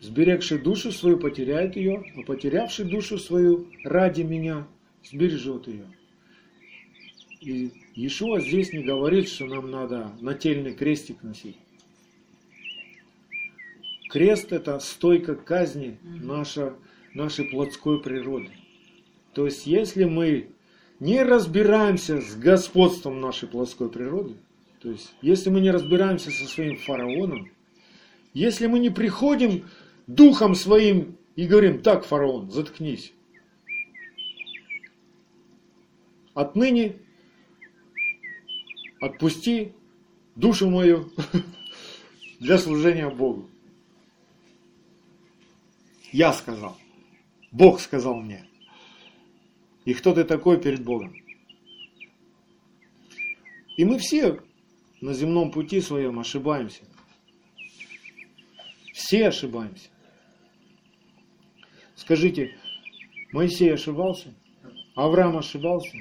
[0.00, 4.66] Сберегший душу свою потеряет ее, а потерявший душу свою ради меня
[5.02, 5.86] сбережет ее.
[7.40, 11.56] И Иешуа здесь не говорит, что нам надо нательный крестик носить.
[14.08, 16.74] Крест– это стойка казни наша,
[17.14, 18.50] нашей плотской природы.
[19.34, 20.48] То есть, если мы
[21.00, 24.36] не разбираемся с господством нашей плоской природы,
[24.80, 27.50] то есть, если мы не разбираемся со своим фараоном,
[28.32, 29.64] если мы не приходим
[30.06, 33.12] духом своим и говорим, так, фараон, заткнись.
[36.34, 36.96] Отныне
[39.00, 39.72] отпусти
[40.36, 41.10] душу мою
[42.40, 43.48] для служения Богу.
[46.12, 46.76] Я сказал.
[47.50, 48.46] Бог сказал мне.
[49.84, 51.14] И кто ты такой перед Богом?
[53.76, 54.40] И мы все
[55.00, 56.82] на земном пути своем ошибаемся.
[58.92, 59.88] Все ошибаемся.
[61.96, 62.56] Скажите,
[63.32, 64.32] Моисей ошибался?
[64.94, 65.98] Авраам ошибался?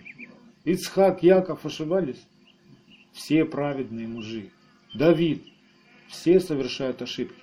[0.64, 2.24] Ицхак, Яков ошибались?
[3.12, 4.52] Все праведные мужи.
[4.94, 5.44] Давид.
[6.08, 7.42] Все совершают ошибки.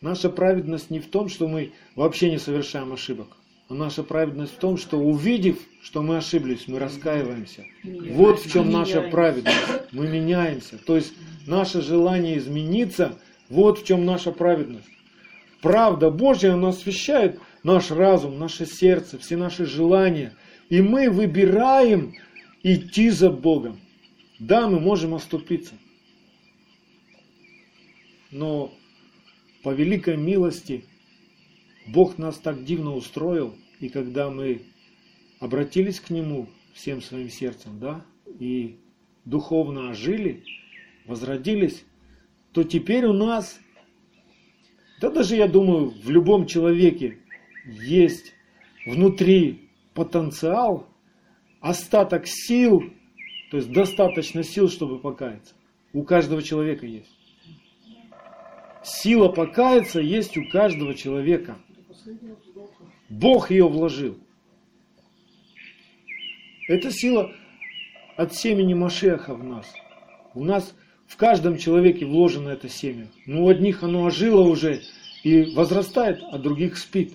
[0.00, 3.36] Наша праведность не в том, что мы вообще не совершаем ошибок.
[3.68, 7.64] А наша праведность в том, что увидев, что мы ошиблись, мы раскаиваемся.
[7.82, 9.58] Вот в чем наша праведность.
[9.90, 10.78] Мы меняемся.
[10.78, 11.14] То есть
[11.46, 14.88] наше желание измениться, вот в чем наша праведность.
[15.62, 20.32] Правда Божья, она освещает наш разум, наше сердце, все наши желания.
[20.68, 22.14] И мы выбираем
[22.62, 23.80] идти за Богом.
[24.38, 25.74] Да, мы можем оступиться.
[28.30, 28.72] Но
[29.64, 30.84] по великой милости
[31.86, 34.62] Бог нас так дивно устроил, и когда мы
[35.38, 38.04] обратились к Нему всем своим сердцем, да,
[38.38, 38.76] и
[39.24, 40.42] духовно ожили,
[41.06, 41.84] возродились,
[42.52, 43.60] то теперь у нас,
[45.00, 47.18] да даже я думаю, в любом человеке
[47.66, 48.32] есть
[48.86, 50.88] внутри потенциал,
[51.60, 52.82] остаток сил,
[53.50, 55.54] то есть достаточно сил, чтобы покаяться.
[55.92, 57.10] У каждого человека есть.
[58.82, 61.58] Сила покаяться есть у каждого человека.
[63.08, 64.18] Бог ее вложил.
[66.68, 67.32] Эта сила
[68.16, 69.72] от семени Машеха в нас.
[70.34, 70.74] У нас
[71.06, 73.08] в каждом человеке вложено это семя.
[73.26, 74.82] Но у одних оно ожило уже
[75.22, 77.14] и возрастает, а других спит.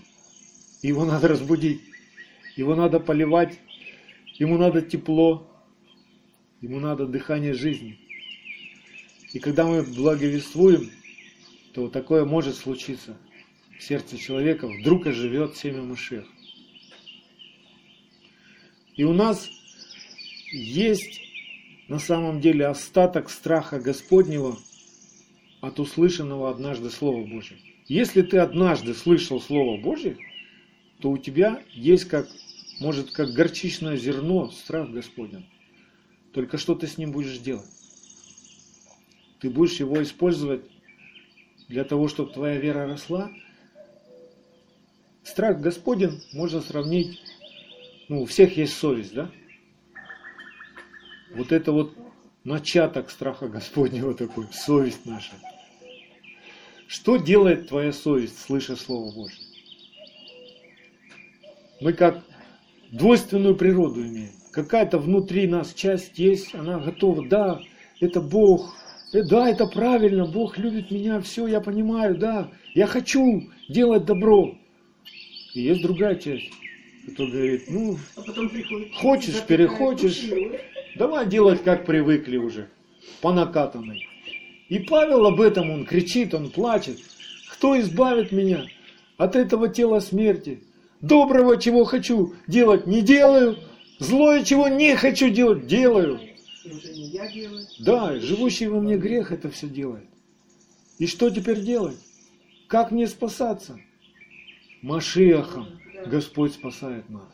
[0.81, 1.81] Его надо разбудить.
[2.55, 3.59] Его надо поливать.
[4.35, 5.47] Ему надо тепло.
[6.61, 7.99] Ему надо дыхание жизни.
[9.33, 10.89] И когда мы благовествуем,
[11.73, 13.17] то такое может случиться
[13.81, 16.25] сердце человека, вдруг оживет семя Машех.
[18.95, 19.49] И у нас
[20.51, 21.21] есть
[21.87, 24.57] на самом деле остаток страха Господнего
[25.61, 27.59] от услышанного однажды Слова Божьего.
[27.87, 30.17] Если ты однажды слышал Слово Божье,
[30.99, 32.27] то у тебя есть как,
[32.79, 35.45] может, как горчичное зерно страх Господень.
[36.33, 37.67] Только что ты с ним будешь делать?
[39.39, 40.61] Ты будешь его использовать
[41.67, 43.31] для того, чтобы твоя вера росла.
[45.23, 47.19] Страх Господен можно сравнить,
[48.07, 49.29] ну, у всех есть совесть, да?
[51.35, 51.95] Вот это вот
[52.43, 55.33] начаток страха Господнего такой, совесть наша.
[56.87, 59.45] Что делает твоя совесть, слыша Слово Божье?
[61.79, 62.21] Мы как
[62.91, 64.33] двойственную природу имеем.
[64.51, 67.61] Какая-то внутри нас часть есть, она готова, да,
[68.01, 68.75] это Бог,
[69.13, 74.57] э, да, это правильно, Бог любит меня, все, я понимаю, да, я хочу делать добро.
[75.53, 76.49] И есть другая часть,
[77.05, 78.93] которая говорит, ну, А потом приходит.
[78.95, 80.21] Хочешь, перехочешь.
[80.21, 80.61] кушай.
[80.95, 82.69] давай делать, как привыкли уже,
[83.21, 84.07] по накатанной.
[84.69, 86.99] И Павел об этом, он кричит, он плачет.
[87.51, 88.65] Кто избавит меня
[89.17, 90.63] от этого тела смерти?
[91.01, 93.57] Доброго, чего хочу делать, не делаю.
[93.99, 96.19] Злое, чего не хочу делать, делаю.
[97.79, 100.07] Да, живущий во мне грех это все делает.
[100.97, 101.97] И что теперь делать?
[102.67, 103.79] Как мне спасаться?
[104.81, 107.29] Машиахом Господь спасает нас.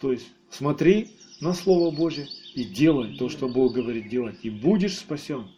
[0.00, 1.10] То есть смотри
[1.40, 5.48] на Слово Божье и делай то, что Бог говорит делать, и будешь спасен.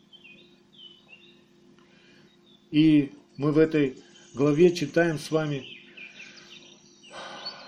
[2.70, 3.98] И мы в этой
[4.34, 5.66] главе читаем с вами,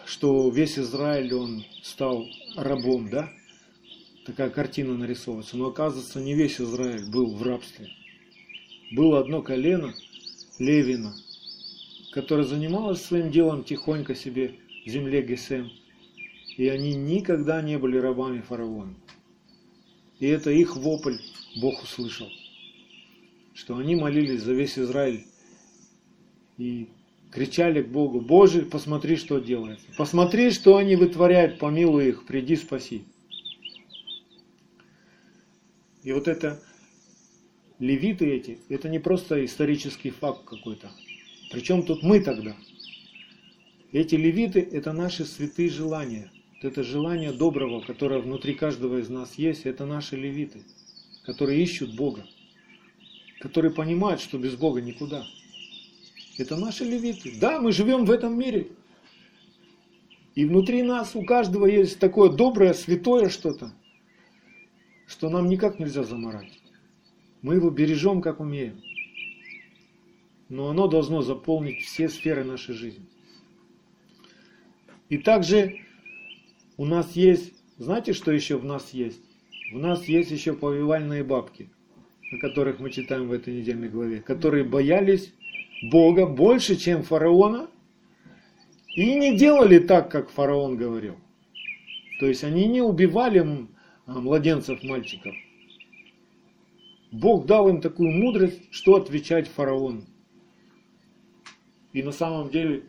[0.07, 2.27] что весь Израиль, он стал
[2.57, 3.31] рабом, да?
[4.27, 5.57] Такая картина нарисовывается.
[5.57, 7.91] Но оказывается, не весь Израиль был в рабстве.
[8.93, 9.93] Было одно колено,
[10.59, 11.15] Левина,
[12.15, 14.55] которое занималось своим делом тихонько себе
[14.87, 15.69] в земле Гесем.
[16.57, 18.95] И они никогда не были рабами фараона.
[20.21, 21.17] И это их вопль
[21.57, 22.29] Бог услышал.
[23.53, 25.25] Что они молились за весь Израиль
[26.57, 26.89] и
[27.33, 29.87] кричали к Богу, Боже, посмотри, что делается.
[29.97, 33.03] Посмотри, что они вытворяют, помилуй их, приди спаси.
[36.05, 36.63] И вот это
[37.81, 40.93] левиты эти, это не просто исторический факт какой-то.
[41.51, 42.57] Причем тут мы тогда?
[43.93, 46.31] Эти левиты– это наши святые желания.
[46.63, 50.63] Это желание доброго, которое внутри каждого из нас есть, это наши левиты,
[51.27, 52.27] которые ищут Бога,
[53.41, 55.27] которые понимают, что без Бога никуда.
[56.39, 57.39] Это наши левиты.
[57.39, 58.69] Да, мы живем в этом мире.
[60.35, 63.73] И внутри нас у каждого есть такое доброе, святое что-то,
[65.07, 66.51] что нам никак нельзя заморать.
[67.43, 68.83] Мы его бережем, как умеем.
[70.49, 73.07] Но оно должно заполнить все сферы нашей жизни.
[75.09, 75.81] И также
[76.77, 79.21] у нас есть, знаете, что еще в нас есть?
[79.73, 81.71] В нас есть еще повивальные бабки,
[82.33, 85.33] о которых мы читаем в этой недельной главе, которые боялись
[85.91, 87.69] Бога больше, чем фараона,
[88.95, 91.17] и не делали так, как фараон говорил.
[92.21, 93.67] То есть они не убивали
[94.07, 95.35] а, младенцев, мальчиков.
[97.11, 100.05] Бог дал им такую мудрость, что отвечать фараону.
[101.95, 102.83] И на самом деле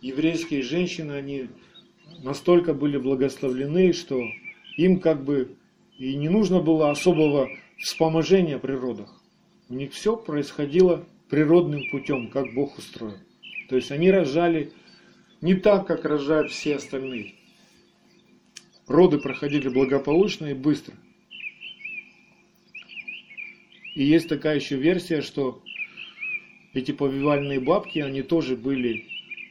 [0.00, 1.48] еврейские женщины, они
[2.22, 4.22] настолько были благословлены, что
[4.76, 5.56] им как бы
[5.98, 7.48] и не нужно было особого
[7.78, 9.22] вспоможения при родах.
[9.68, 13.18] У них все происходило природным путем, как Бог устроил.
[13.68, 14.72] То есть они рожали
[15.40, 17.34] не так, как рожают все остальные.
[18.86, 20.94] Роды проходили благополучно и быстро.
[23.96, 25.63] И есть такая еще версия, что
[26.74, 29.06] эти повивальные бабки, они тоже были,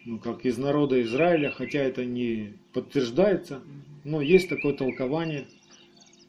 [0.06, 3.62] ну, как из народа Израиля, хотя это не подтверждается,
[4.04, 5.46] но есть такое толкование,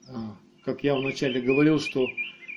[0.08, 2.06] а, как я вначале говорил, что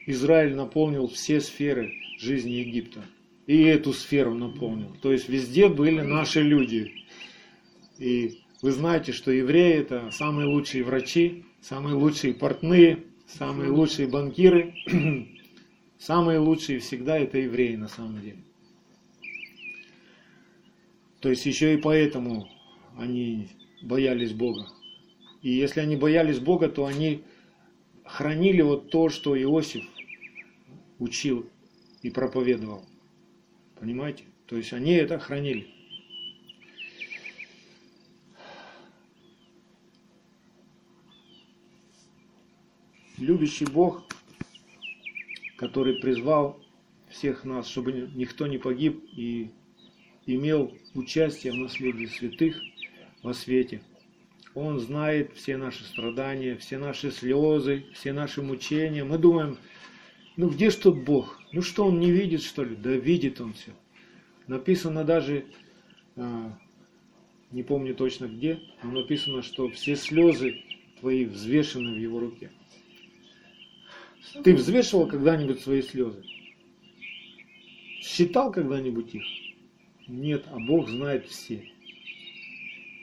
[0.06, 3.02] Израиль наполнил все сферы жизни Египта.
[3.46, 4.96] И эту сферу наполнил.
[5.02, 6.92] То есть везде были наши люди.
[7.98, 14.74] И вы знаете, что евреи это самые лучшие врачи, самые лучшие портные, самые лучшие банкиры.
[16.00, 18.44] Самые лучшие всегда это евреи на самом деле.
[21.20, 22.48] То есть еще и поэтому
[22.98, 23.50] они
[23.82, 24.68] боялись Бога.
[25.42, 27.24] И если они боялись Бога, то они
[28.06, 29.86] хранили вот то, что Иосиф
[31.00, 31.50] учил
[32.02, 32.86] и проповедовал.
[33.80, 34.24] Понимаете?
[34.46, 35.68] То есть они это хранили.
[43.18, 44.08] Любящий Бог,
[45.58, 46.60] который призвал
[47.10, 49.52] всех нас, чтобы никто не погиб и
[50.26, 52.62] имел участие в наследии святых
[53.24, 53.82] во свете.
[54.54, 59.04] Он знает все наши страдания, все наши слезы, все наши мучения.
[59.04, 59.58] Мы думаем,
[60.36, 61.42] ну где ж тут Бог?
[61.52, 62.76] Ну что, он не видит, что ли?
[62.76, 63.72] Да видит он все.
[64.48, 65.46] Написано даже,
[66.16, 66.58] а,
[67.52, 70.62] не помню точно где, но написано, что все слезы
[71.00, 72.52] твои взвешены в его руке.
[74.44, 76.24] Ты взвешивал когда-нибудь свои слезы?
[78.02, 79.24] Считал когда-нибудь их?
[80.08, 81.70] Нет, а Бог знает все.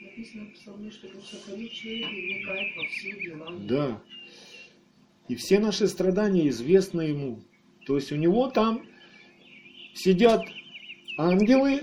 [0.01, 3.51] Написано в псалме, что Бог сотворил человека и вникает во все дела.
[3.67, 4.01] Да.
[5.27, 7.43] И все наши страдания известны ему.
[7.85, 8.85] То есть у него там
[9.93, 10.45] сидят
[11.17, 11.81] ангелы,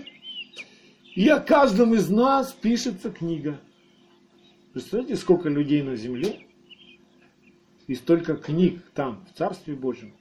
[1.15, 3.61] и о каждом из нас пишется книга.
[4.73, 6.47] Представляете, сколько людей на земле
[7.93, 10.15] и столько книг там, в Царстве Божьем.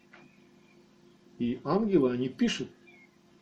[1.40, 2.68] И ангелы, они пишут,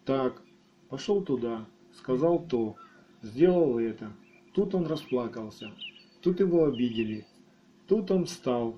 [0.05, 0.39] так,
[0.87, 1.65] пошел туда,
[1.97, 2.75] сказал то,
[3.23, 4.13] сделал это,
[4.53, 5.71] тут он расплакался,
[6.21, 7.25] тут его обидели,
[7.87, 8.75] тут он встал,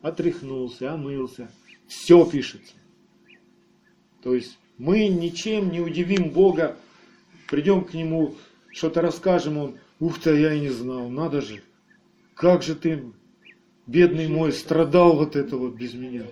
[0.00, 1.50] отряхнулся, омылся.
[1.86, 2.72] Все пишется.
[4.22, 6.78] То есть мы ничем не удивим Бога,
[7.50, 8.36] придем к Нему,
[8.70, 11.62] что-то расскажем, Он, ух ты, я и не знал, надо же,
[12.34, 13.12] как же ты,
[13.86, 16.24] бедный мой, страдал вот это вот без меня.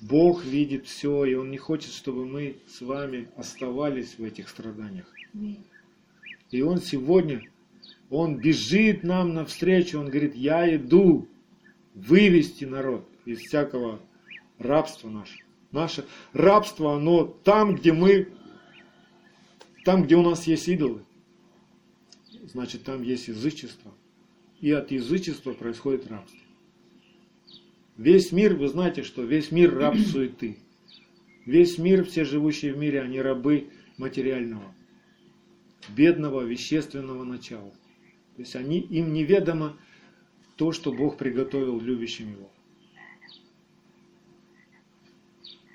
[0.00, 5.12] Бог видит все, и Он не хочет, чтобы мы с вами оставались в этих страданиях.
[6.50, 7.42] И Он сегодня,
[8.10, 11.28] Он бежит нам навстречу, Он говорит, я иду
[11.94, 14.00] вывести народ из всякого
[14.58, 15.42] рабства нашего.
[15.72, 18.28] Наше рабство, оно там, где мы,
[19.84, 21.02] там, где у нас есть идолы,
[22.52, 23.92] значит, там есть язычество.
[24.60, 26.38] И от язычества происходит рабство.
[27.96, 30.58] Весь мир, вы знаете, что весь мир раб суеты.
[31.44, 34.74] Весь мир, все живущие в мире, они рабы материального,
[35.88, 37.70] бедного, вещественного начала.
[38.36, 39.78] То есть они, им неведомо
[40.56, 42.50] то, что Бог приготовил любящим его.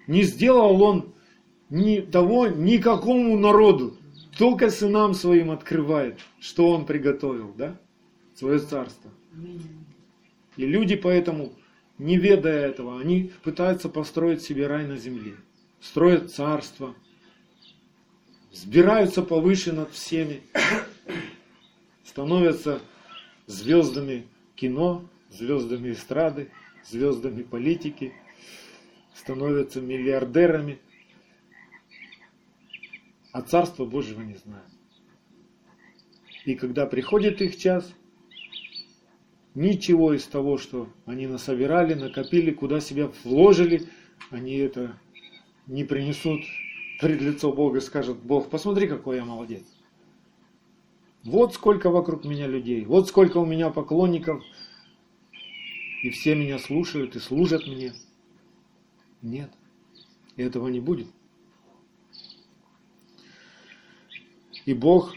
[0.07, 1.13] Не сделал он
[1.69, 3.97] ни того никакому народу,
[4.37, 7.79] только сынам своим открывает, что он приготовил, да,
[8.41, 9.11] свое царство.
[10.57, 11.53] И люди поэтому,
[11.99, 15.35] не ведая этого, они пытаются построить себе рай на земле,
[15.79, 16.95] строят царство,
[18.51, 20.41] сбираются повыше над всеми,
[22.03, 22.81] становятся
[23.45, 24.25] звездами
[24.55, 26.49] кино, звездами эстрады,
[26.83, 28.11] звездами политики,
[29.13, 30.79] становятся миллиардерами,
[33.33, 34.71] а Царства Божьего не знают.
[36.45, 37.93] И когда приходит их час,
[39.55, 43.87] ничего из того, что они насобирали, накопили, куда себя вложили,
[44.29, 44.97] они это
[45.67, 46.41] не принесут
[46.99, 49.63] пред лицо Бога и скажут, Бог, посмотри, какой я молодец.
[51.23, 54.43] Вот сколько вокруг меня людей, вот сколько у меня поклонников,
[56.03, 57.93] и все меня слушают и служат мне.
[59.21, 59.51] Нет,
[60.35, 61.07] этого не будет.
[64.65, 65.15] И Бог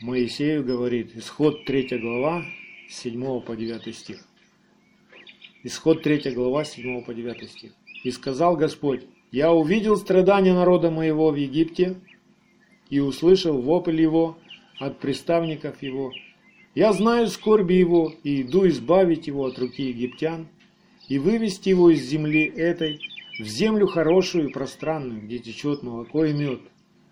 [0.00, 2.44] Моисею говорит, исход 3 глава,
[2.88, 4.24] 7 по 9 стих.
[5.62, 7.72] Исход 3 глава, 7 по 9 стих.
[8.02, 11.96] «И сказал Господь, я увидел страдания народа моего в Египте
[12.88, 14.38] и услышал вопль его
[14.78, 16.12] от приставников его.
[16.74, 20.48] Я знаю скорби его и иду избавить его от руки египтян
[21.08, 23.00] и вывести его из земли этой
[23.38, 26.60] в землю хорошую и пространную, где течет молоко и мед,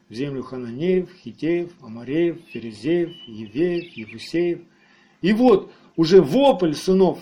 [0.08, 4.60] в землю хананеев, хитеев, амареев, ферезеев, евеев, евусеев.
[5.22, 7.20] И вот уже вопль сынов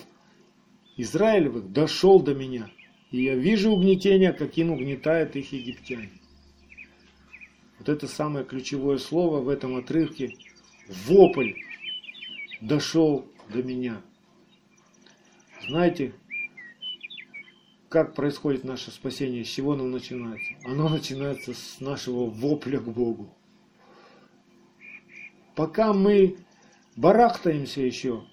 [0.97, 2.69] Израилевых дошел до меня,
[3.11, 6.11] и я вижу угнетение, каким угнетают их египтяне.
[7.79, 10.35] Вот это самое ключевое слово в этом отрывке.
[11.05, 11.53] Вопль
[12.61, 14.01] дошел до меня.
[15.67, 16.13] Знаете,
[17.89, 20.53] как происходит наше спасение, с чего оно начинается?
[20.63, 23.33] Оно начинается с нашего вопля к Богу.
[25.55, 26.37] Пока мы
[26.95, 28.23] барахтаемся еще,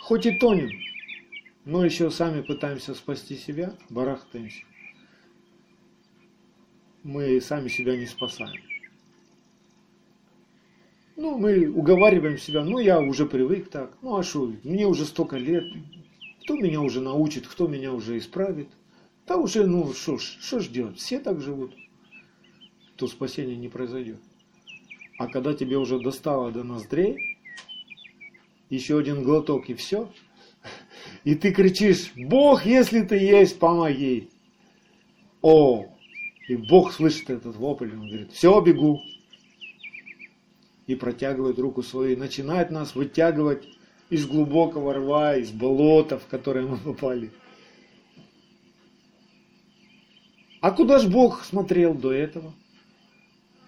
[0.00, 0.70] хоть и тонем,
[1.64, 4.64] но еще сами пытаемся спасти себя, барахтаемся,
[7.02, 8.62] мы сами себя не спасаем.
[11.16, 15.38] Ну, мы уговариваем себя, ну, я уже привык так, ну, а что, мне уже столько
[15.38, 15.64] лет,
[16.42, 18.68] кто меня уже научит, кто меня уже исправит–
[19.26, 21.74] да уже, ну, что ж, что ж делать, все так живут,
[22.94, 24.20] то спасение не произойдет.
[25.18, 27.35] А когда тебе уже достало до ноздрей,
[28.70, 30.10] еще один глоток и все,
[31.24, 34.30] и ты кричишь, Бог, если ты есть, помоги.
[35.42, 35.86] О,
[36.48, 39.00] и Бог слышит этот вопль, он говорит, все, бегу.
[40.86, 43.66] И протягивает руку свою, и начинает нас вытягивать
[44.08, 47.32] из глубокого рва, из болота, в которое мы попали.
[50.60, 52.54] А куда же Бог смотрел до этого?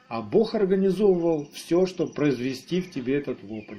[0.09, 3.79] А Бог организовывал все, чтобы произвести в тебе этот вопль.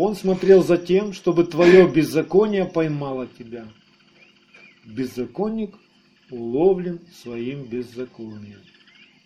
[0.00, 3.66] Он смотрел за тем, чтобы твое беззаконие поймало тебя.
[4.84, 5.74] Беззаконник
[6.30, 8.60] уловлен своим беззаконием.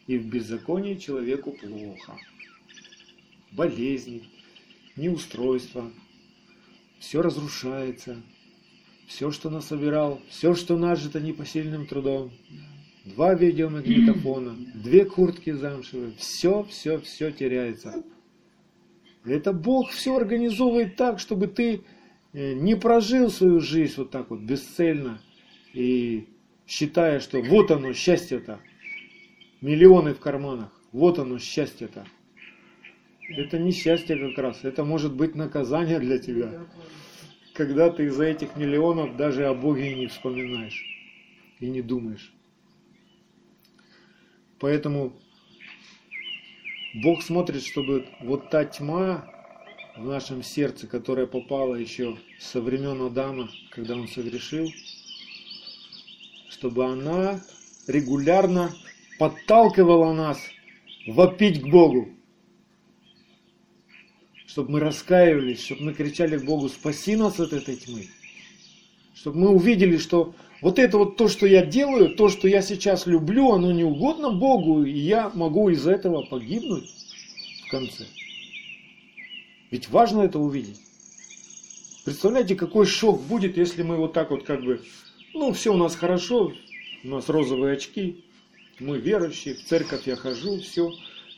[0.07, 2.17] И в беззаконии человеку плохо.
[3.51, 4.23] Болезни,
[4.97, 5.93] неустройство,
[6.99, 8.17] все разрушается,
[9.07, 12.31] все, что насобирал, все, что нажито непосильным трудом,
[13.05, 18.03] два видеомагнитофона, две куртки замшевые, все, все, все теряется.
[19.25, 21.83] Это Бог все организовывает так, чтобы ты
[22.33, 25.21] э, не прожил свою жизнь вот так вот бесцельно
[25.73, 26.27] и
[26.67, 28.61] считая, что вот оно счастье-то,
[29.61, 32.05] миллионы в карманах, вот оно счастье-то.
[33.29, 36.67] Это не счастье как раз, это может быть наказание для тебя,
[37.55, 40.85] когда ты из-за этих миллионов даже о Боге не вспоминаешь
[41.61, 42.35] и не думаешь.
[44.59, 45.13] Поэтому
[46.95, 49.27] Бог смотрит, чтобы вот та тьма
[49.97, 54.69] в нашем сердце, которая попала еще со времен Адама, когда он согрешил,
[56.51, 57.41] чтобы она
[57.87, 58.75] регулярно
[59.19, 60.39] подталкивала нас
[61.07, 62.11] вопить к Богу.
[64.47, 68.09] Чтобы мы раскаивались, чтобы мы кричали к Богу, спаси нас от этой тьмы.
[69.15, 73.07] Чтобы мы увидели, что вот это вот то, что я делаю, то, что я сейчас
[73.07, 76.89] люблю, оно не угодно Богу, и я могу из-за этого погибнуть
[77.67, 78.07] в конце.
[79.71, 80.81] Ведь важно это увидеть.
[82.05, 84.81] Представляете, какой шок будет, если мы вот так вот как бы,
[85.35, 86.53] ну все у нас хорошо,
[87.05, 88.25] у нас розовые очки,
[88.79, 90.93] мы верующие, в церковь я хожу, все.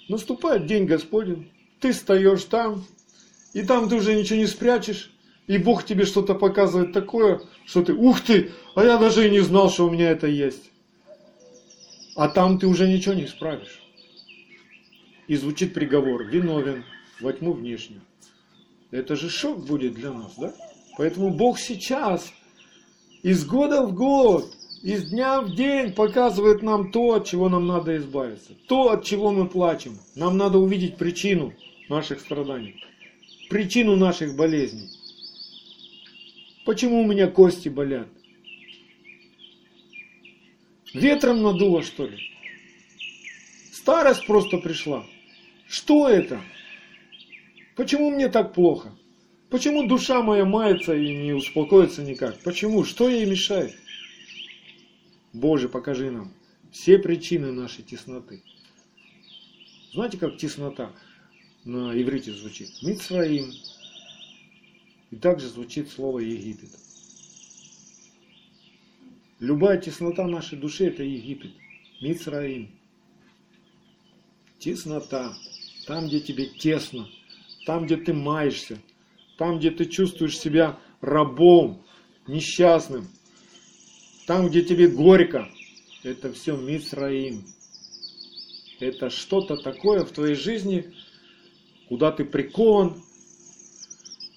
[0.08, 1.50] Наступает день Господень,
[1.80, 2.84] ты стоишь там,
[3.52, 5.10] и там ты уже ничего не спрячешь,
[5.46, 9.40] и Бог тебе что-то показывает такое, что ты, ух ты, а я даже и не
[9.40, 10.70] знал, что у меня это есть.
[12.16, 13.82] А там ты уже ничего не исправишь.
[15.26, 16.84] И звучит приговор, виновен
[17.20, 18.02] во тьму внешнюю.
[18.90, 20.54] Это же шок будет для нас, да?
[20.96, 22.32] Поэтому Бог сейчас,
[23.22, 24.46] из года в год,
[24.82, 28.52] из дня в день показывает нам то, от чего нам надо избавиться.
[28.68, 29.98] То, от чего мы плачем.
[30.14, 31.52] Нам надо увидеть причину
[31.88, 32.84] наших страданий.
[33.50, 34.90] Причину наших болезней.
[36.64, 38.08] Почему у меня кости болят?
[40.94, 42.18] Ветром надуло, что ли?
[43.72, 45.04] Старость просто пришла.
[45.68, 46.40] Что это?
[47.76, 48.94] Почему мне так плохо?
[49.50, 52.40] Почему душа моя мается и не успокоится никак?
[52.42, 52.84] Почему?
[52.84, 53.74] Что ей мешает?
[55.32, 56.32] Боже, покажи нам
[56.70, 58.42] все причины нашей тесноты.
[59.92, 60.92] Знаете, как теснота
[61.64, 62.70] на иврите звучит?
[62.82, 63.52] Мицраим,
[65.14, 66.70] и также звучит слово Египет.
[69.38, 71.52] Любая теснота нашей души– это Египет.
[72.00, 72.68] Мицраим.
[74.58, 75.36] Теснота.
[75.86, 77.08] Там, где тебе тесно.
[77.64, 78.80] Там, где ты маешься.
[79.38, 81.84] Там, где ты чувствуешь себя рабом,
[82.26, 83.06] несчастным.
[84.26, 85.48] Там, где тебе горько.
[86.02, 87.44] Это все Мицраим.
[88.80, 90.92] Это что-то такое в твоей жизни,
[91.88, 93.00] куда ты прикован,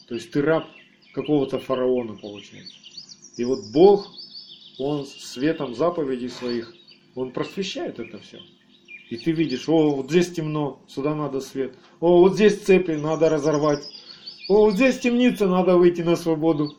[0.07, 0.65] то есть ты раб
[1.13, 2.75] какого-то фараона получается.
[3.37, 4.07] И вот Бог,
[4.77, 6.73] Он светом заповедей своих,
[7.15, 8.39] Он просвещает это все.
[9.09, 11.75] И ты видишь, о, вот здесь темно, сюда надо свет.
[11.99, 13.83] О, вот здесь цепи, надо разорвать.
[14.49, 16.75] О, вот здесь темница, надо выйти на свободу.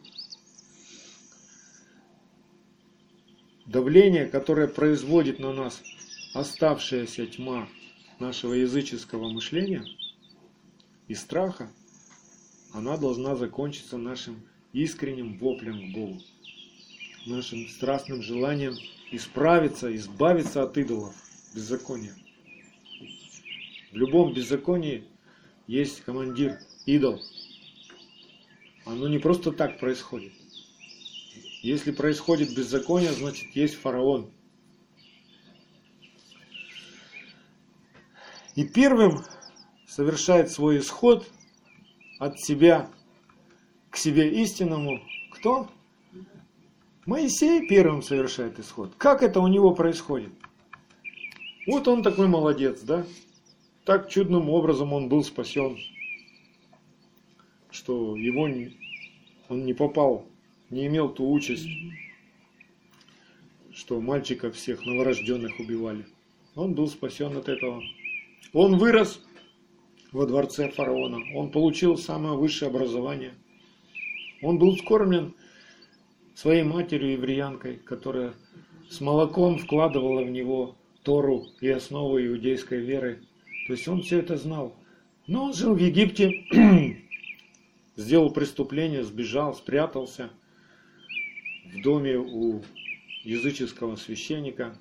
[3.67, 5.83] Давление, которое производит на нас
[6.35, 7.69] оставшаяся тьма
[8.19, 9.85] нашего языческого мышления
[11.09, 11.71] и страха,
[12.73, 14.43] она должна закончиться нашим
[14.73, 16.21] искренним воплем к Богу,
[17.27, 18.75] нашим страстным желанием
[19.11, 21.15] исправиться, избавиться от идолов,
[21.55, 22.15] беззакония.
[23.93, 25.05] В любом беззаконии
[25.67, 27.23] есть командир, идол.
[28.85, 30.33] Оно не просто так происходит.
[31.63, 34.31] Если происходит беззаконие, значит есть фараон.
[38.55, 39.25] И первым
[39.87, 41.29] совершает свой исход
[42.19, 42.91] от себя
[43.91, 45.01] к себе истинному
[45.31, 45.69] кто?
[47.07, 48.93] Моисей первым совершает исход.
[48.99, 50.33] Как это у него происходит?
[51.67, 53.05] Вот он такой молодец, да?
[53.85, 55.79] Так чудным образом он был спасен,
[57.71, 58.49] что его
[59.49, 60.27] он не попал,
[60.69, 61.67] не имел ту участь,
[63.73, 66.05] что мальчиков всех новорожденных убивали.
[66.55, 67.83] Он был спасен от этого.
[68.53, 69.25] Он вырос,
[70.13, 71.19] во дворце фараона.
[71.35, 73.35] Он получил самое высшее образование.
[74.43, 75.35] Он был скормлен
[76.35, 78.35] своей матерью евреянкой, которая
[78.89, 83.23] с молоком вкладывала в него Тору и основы иудейской веры.
[83.67, 84.75] То есть он все это знал.
[85.27, 86.45] Но он жил в Египте,
[87.97, 90.31] сделал преступление, сбежал, спрятался
[91.67, 92.63] в доме у
[93.25, 94.75] языческого священника,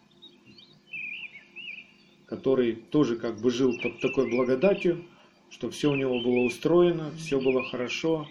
[2.27, 5.03] который тоже как бы жил под такой благодатью,
[5.49, 8.27] что все у него было устроено, все было хорошо.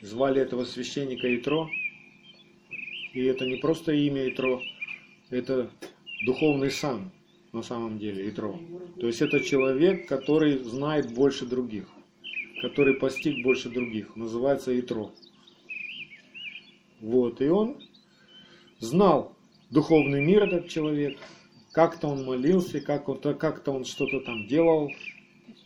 [0.00, 1.68] Звали этого священника Итро.
[3.12, 4.62] И это не просто имя Итро,
[5.30, 5.70] это
[6.24, 7.10] духовный сан
[7.52, 8.58] на самом деле Итро.
[9.00, 11.88] То есть это человек, который знает больше других,
[12.60, 14.14] который постиг больше других.
[14.16, 15.12] Называется Итро.
[17.00, 17.82] Вот, и он
[18.78, 19.34] знал
[19.70, 21.18] духовный мир этот человек,
[21.72, 24.90] как-то он молился, как-то как он что-то там делал,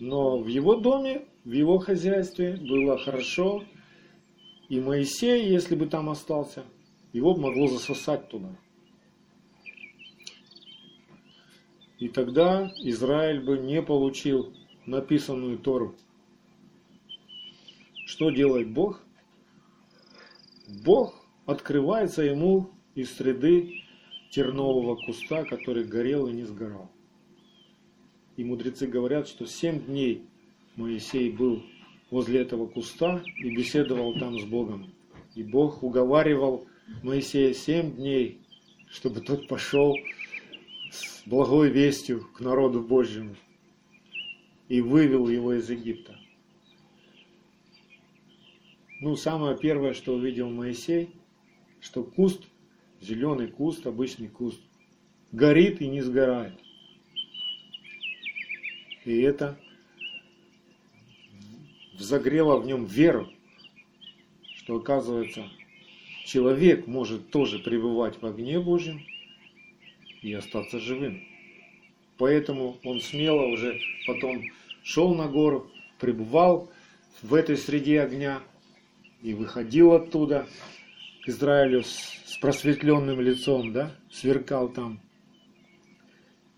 [0.01, 3.63] но в его доме, в его хозяйстве было хорошо,
[4.69, 6.65] и Моисей, если бы там остался,
[7.13, 8.57] его могло засосать туда.
[11.99, 14.55] И тогда Израиль бы не получил
[14.87, 15.95] написанную Тору.
[18.07, 19.03] Что делает Бог?
[20.83, 23.83] Бог открывается ему из среды
[24.31, 26.90] тернового куста, который горел и не сгорал.
[28.41, 30.23] И мудрецы говорят, что семь дней
[30.75, 31.63] Моисей был
[32.11, 34.95] возле этого куста и беседовал там с Богом.
[35.35, 36.67] И Бог уговаривал
[37.03, 38.41] Моисея семь дней,
[38.89, 39.95] чтобы тот пошел
[40.91, 43.37] с благой вестью к народу Божьему
[44.71, 46.19] и вывел его из Египта.
[49.03, 51.11] Ну, самое первое, что увидел Моисей,
[51.79, 52.43] что куст,
[53.03, 54.63] зеленый куст, обычный куст,
[55.31, 56.59] горит и не сгорает.
[59.05, 59.59] И это
[61.95, 63.29] взагрело в нем веру,
[64.57, 65.49] что оказывается
[66.25, 69.05] человек может тоже пребывать в огне Божьем
[70.23, 71.25] и остаться живым.
[72.19, 74.43] Поэтому он смело уже потом
[74.83, 76.71] шел на гору, пребывал
[77.23, 78.43] в этой среде огня
[79.23, 80.47] и выходил оттуда
[81.25, 85.01] к Израилю с просветленным лицом, да, сверкал там.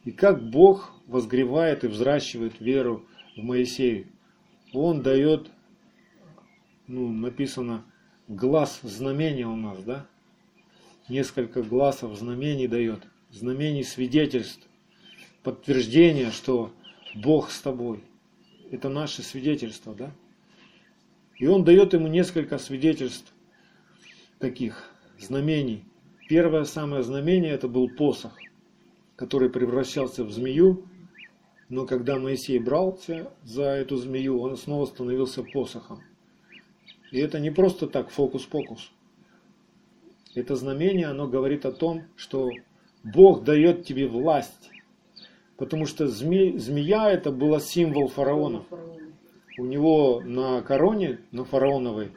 [0.05, 3.07] И как Бог возгревает и взращивает веру
[3.37, 4.07] в Моисею.
[4.73, 5.51] Он дает,
[6.87, 7.85] ну, написано,
[8.27, 10.07] глаз знамения у нас, да?
[11.09, 14.67] Несколько глазов знамений дает, знамений свидетельств,
[15.43, 16.73] подтверждение, что
[17.15, 18.03] Бог с тобой.
[18.71, 20.13] Это наше свидетельство, да?
[21.39, 23.33] И он дает ему несколько свидетельств
[24.39, 25.85] таких, знамений.
[26.29, 28.37] Первое самое знамение это был посох,
[29.17, 30.87] который превращался в змею,
[31.73, 36.03] но когда Моисей брался за эту змею, он снова становился посохом.
[37.11, 38.93] И это не просто так фокус-покус.
[40.35, 42.51] Это знамение, оно говорит о том, что
[43.03, 44.71] Бог дает тебе власть.
[45.57, 48.67] Потому что зме, змея это была символ фараона.
[49.57, 52.13] У него на короне, на фараоновой,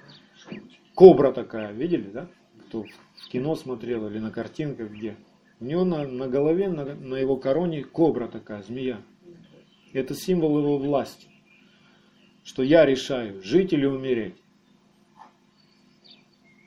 [0.96, 2.28] кобра такая, видели, да?
[2.68, 5.16] Кто в кино смотрел или на картинках где.
[5.62, 9.00] У него на, на голове, на, на его короне кобра такая, змея.
[9.96, 11.30] Это символ его власти.
[12.44, 14.36] Что я решаю, жить или умереть.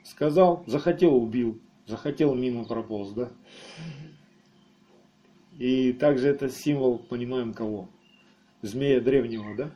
[0.03, 1.61] Сказал, захотел, убил.
[1.85, 3.31] Захотел, мимо прополз, да?
[5.59, 7.87] И также это символ, понимаем кого?
[8.63, 9.71] Змея древнего, да?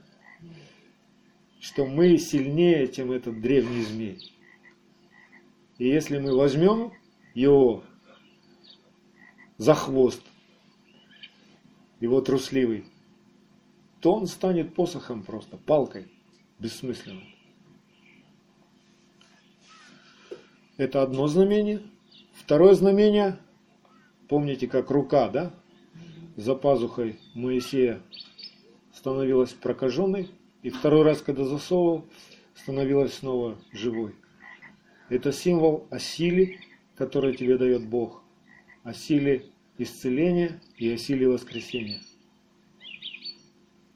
[1.60, 4.18] Что мы сильнее, чем этот древний змей.
[5.78, 6.92] И если мы возьмем
[7.36, 7.84] его
[9.58, 10.24] за хвост,
[12.00, 12.86] его трусливый,
[14.04, 16.12] то он станет посохом просто, палкой,
[16.60, 17.24] бессмысленно.
[20.76, 21.82] Это одно знамение.
[22.34, 23.40] Второе знамение,
[24.28, 25.54] помните, как рука, да,
[26.36, 28.02] за пазухой Моисея
[28.94, 30.30] становилась прокаженной,
[30.64, 32.06] и второй раз, когда засовывал,
[32.56, 34.16] становилась снова живой.
[35.08, 36.60] Это символ о силе,
[36.98, 38.22] которую тебе дает Бог,
[38.84, 39.46] о силе
[39.78, 42.02] исцеления и о силе воскресения.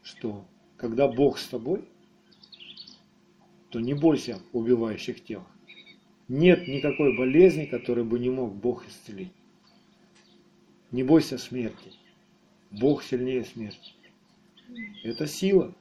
[0.07, 0.45] Что,
[0.77, 1.83] когда Бог с тобой,
[3.69, 5.45] то не бойся убивающих тел.
[6.29, 9.33] Нет никакой болезни, которую бы не мог Бог исцелить.
[10.91, 11.91] Не бойся смерти.
[12.71, 13.95] Бог сильнее смерти.
[15.03, 15.75] Это сила.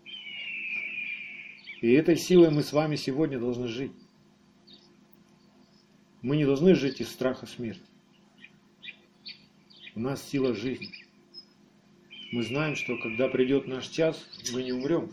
[1.80, 3.92] И этой силой мы с вами сегодня должны жить.
[6.22, 7.80] Мы не должны жить из страха смерти.
[9.94, 11.05] У нас сила жизни.
[12.36, 14.22] Мы знаем, что когда придет наш час,
[14.52, 15.10] мы не умрем.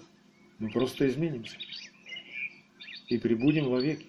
[0.59, 1.55] Мы просто изменимся.
[3.07, 4.07] И прибудем вовеки.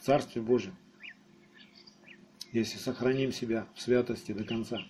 [0.00, 0.74] Царстве Божьем,
[2.50, 4.82] если сохраним себя в святости до конца.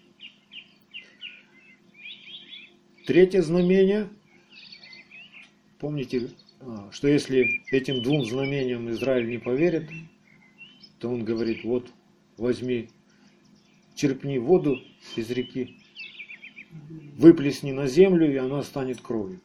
[3.04, 4.08] Третье знамение.
[5.80, 9.90] Помните, а, что если этим двум знамениям Израиль не поверит,
[10.98, 11.92] то он говорит, вот
[12.38, 12.88] возьми,
[13.94, 14.82] черпни воду
[15.16, 15.76] из реки,
[17.16, 19.40] выплесни на землю, и она станет кровью.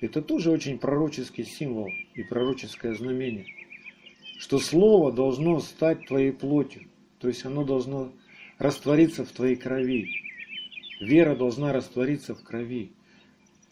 [0.00, 3.46] Это тоже очень пророческий символ и пророческое знамение
[4.38, 6.86] что Слово должно стать твоей плотью,
[7.18, 8.12] то есть оно должно
[8.58, 10.08] раствориться в твоей крови.
[11.00, 12.92] Вера должна раствориться в крови.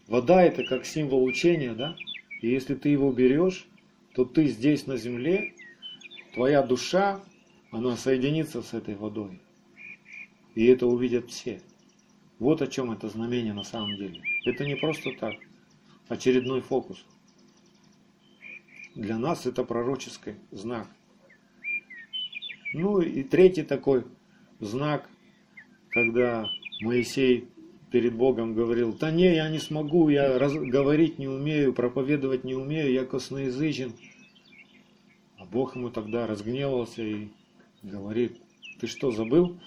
[0.09, 1.97] Вода это как символ учения, да?
[2.41, 3.67] И если ты его берешь,
[4.15, 5.55] то ты здесь на земле,
[6.35, 7.23] твоя душа,
[7.71, 9.41] она соединится с этой водой.
[10.55, 11.61] И это увидят все.
[12.45, 14.21] Вот о чем это знамение на самом деле.
[14.45, 15.33] Это не просто так,
[16.09, 17.03] очередной фокус.
[18.95, 20.87] Для нас это пророческий знак.
[22.75, 24.05] Ну и третий такой
[24.61, 25.09] знак,
[25.89, 26.51] когда
[26.83, 27.49] Моисей
[27.91, 32.55] перед Богом говорил, да не, я не смогу, я раз, говорить не умею, проповедовать не
[32.55, 33.95] умею, я косноязычен.
[35.39, 37.29] А Бог ему тогда разгневался и
[37.83, 38.37] говорит,
[38.81, 39.59] ты что, забыл,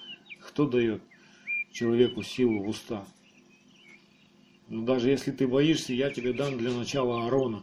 [0.46, 1.02] кто дает
[1.72, 3.06] человеку силу в уста?
[4.68, 7.62] Ну даже если ты боишься, я тебе дам для начала Аарона.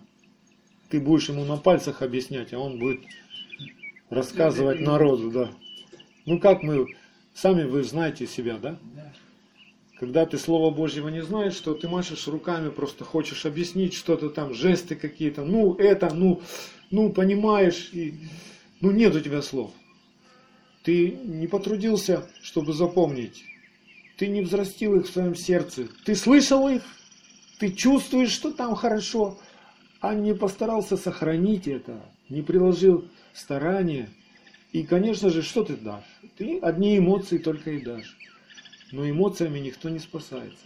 [0.90, 3.02] Ты будешь ему на пальцах объяснять, а он будет
[4.10, 5.52] рассказывать народу, да.
[6.26, 6.88] Ну как мы,
[7.34, 8.80] сами вы знаете себя, да?
[10.00, 14.54] Когда ты Слово Божьего не знаешь, что ты машешь руками, просто хочешь объяснить что-то там,
[14.54, 16.42] жесты какие-то, ну это, ну,
[16.92, 18.16] ну понимаешь, и,
[18.82, 19.72] ну нет у тебя слов.
[20.84, 23.46] Ты не потрудился, чтобы запомнить.
[24.18, 25.88] Ты не взрастил их в своем сердце.
[26.06, 26.84] Ты слышал их,
[27.60, 29.40] ты чувствуешь, что там хорошо,
[30.00, 34.10] а не постарался сохранить это, не приложил старания.
[34.72, 36.04] И, конечно же, что ты дашь?
[36.38, 38.18] Ты одни эмоции только и дашь.
[38.92, 40.66] Но эмоциями никто не спасается.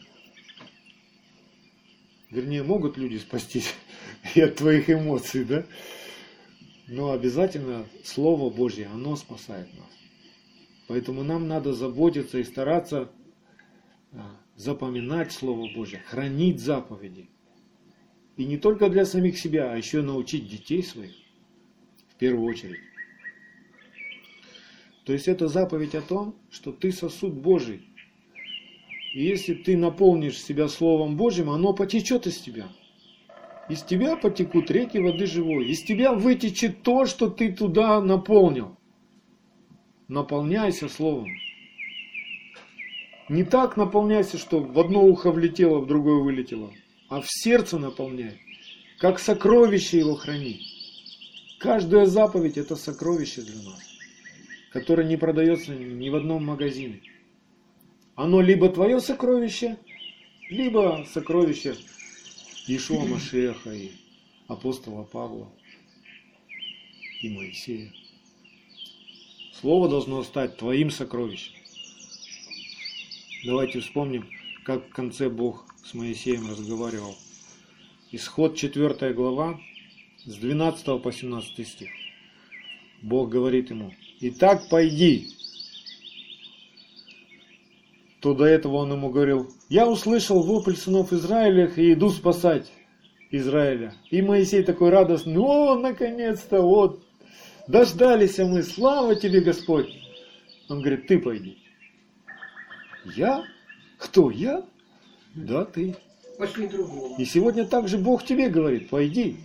[2.29, 3.73] Вернее, могут люди спастись
[4.35, 5.65] и от твоих эмоций, да?
[6.87, 9.89] Но обязательно Слово Божье, оно спасает нас.
[10.87, 13.11] Поэтому нам надо заботиться и стараться
[14.55, 17.29] запоминать Слово Божье, хранить заповеди.
[18.37, 21.15] И не только для самих себя, а еще научить детей своих
[22.07, 22.79] в первую очередь.
[25.05, 27.89] То есть это заповедь о том, что ты сосуд Божий,
[29.13, 32.67] и если ты наполнишь себя Словом Божьим, оно потечет из тебя.
[33.69, 35.69] Из тебя потекут реки воды живой.
[35.69, 38.77] Из тебя вытечет то, что ты туда наполнил.
[40.07, 41.29] Наполняйся Словом.
[43.29, 46.73] Не так наполняйся, что в одно ухо влетело, в другое вылетело.
[47.09, 48.41] А в сердце наполняй.
[48.97, 50.59] Как сокровище его храни.
[51.59, 53.79] Каждая заповедь это сокровище для нас,
[54.71, 57.01] которое не продается ни в одном магазине.
[58.15, 59.77] Оно либо твое сокровище,
[60.49, 61.75] либо сокровище
[62.67, 63.91] Ишуа Машеха и
[64.47, 65.49] апостола Павла
[67.21, 67.91] и Моисея.
[69.59, 71.58] Слово должно стать твоим сокровищем.
[73.45, 74.27] Давайте вспомним,
[74.65, 77.15] как в конце Бог с Моисеем разговаривал.
[78.11, 79.57] Исход 4 глава,
[80.25, 81.89] с 12 по 17 стих.
[83.01, 85.29] Бог говорит ему, «Итак, пойди,
[88.19, 92.69] то до этого он ему говорил, я услышал вопль сынов Израиля и иду спасать
[93.31, 93.93] Израиля.
[94.11, 97.05] И Моисей такой радостный, о, наконец-то, вот,
[97.69, 99.87] дождались мы, слава тебе, Господь.
[100.67, 101.57] Он говорит, ты пойди.
[103.05, 103.45] Я?
[103.97, 104.63] Кто, я?
[105.35, 105.95] Да, ты.
[106.37, 107.19] Пошли другого.
[107.19, 109.37] И сегодня также Бог тебе говорит, пойди.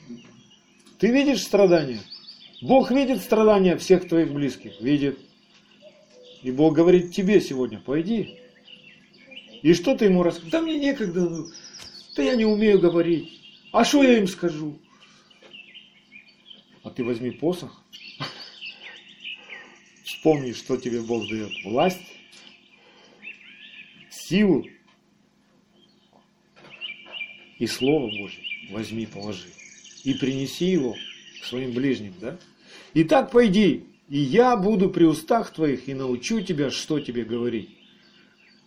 [0.98, 2.00] Ты видишь страдания?
[2.62, 5.18] Бог видит страдания всех твоих близких, видит.
[6.42, 8.38] И Бог говорит тебе сегодня, пойди.
[9.62, 10.50] И что ты ему расскажешь?
[10.50, 11.46] Да мне некогда, ну,
[12.16, 13.40] да я не умею говорить.
[13.72, 14.78] А что я им скажу?
[16.82, 17.82] А ты возьми посох,
[20.04, 21.50] вспомни, что тебе Бог дает.
[21.64, 22.13] Власть,
[24.28, 24.66] силу
[27.58, 29.48] и Слово Божье возьми, положи.
[30.02, 30.96] И принеси его
[31.40, 32.38] к своим ближним, да?
[32.94, 37.70] Итак, пойди, и я буду при устах твоих и научу тебя, что тебе говорить.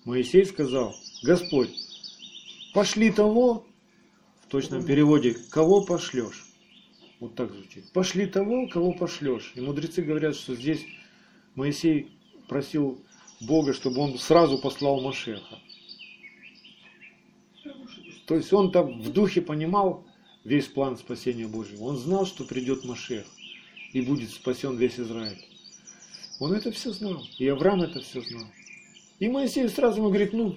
[0.05, 1.69] Моисей сказал, Господь,
[2.73, 3.67] пошли того,
[4.41, 6.45] в точном переводе, кого пошлешь.
[7.19, 7.91] Вот так звучит.
[7.91, 9.51] Пошли того, кого пошлешь.
[9.55, 10.85] И мудрецы говорят, что здесь
[11.55, 12.11] Моисей
[12.47, 13.03] просил
[13.39, 15.59] Бога, чтобы он сразу послал Машеха.
[18.25, 20.05] То есть он там в духе понимал
[20.43, 21.85] весь план спасения Божьего.
[21.85, 23.25] Он знал, что придет Машех
[23.93, 25.45] и будет спасен весь Израиль.
[26.39, 27.23] Он это все знал.
[27.39, 28.45] И Авраам это все знал.
[29.19, 30.55] И Моисей сразу ему говорит, ну,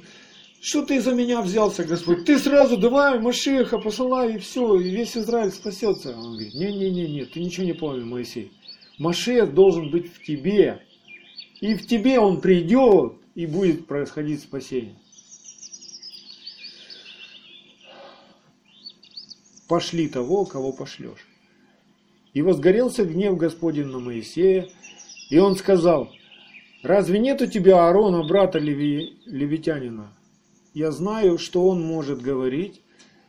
[0.61, 2.27] что ты за меня взялся, Господь?
[2.27, 6.15] Ты сразу давай Машеха посылай, и все, и весь Израиль спасется.
[6.15, 8.53] Он говорит, не-не-не, ты ничего не понял, Моисей.
[8.99, 10.83] Машех должен быть в тебе.
[11.61, 14.97] И в тебе он придет, и будет происходить спасение.
[19.69, 21.27] Пошли того, кого пошлешь.
[22.33, 24.69] И возгорелся гнев Господень на Моисея,
[25.29, 26.11] и он сказал,
[26.83, 30.13] Разве нет у тебя Аарона, брата Леви, Левитянина?
[30.73, 32.81] Я знаю, что он может говорить,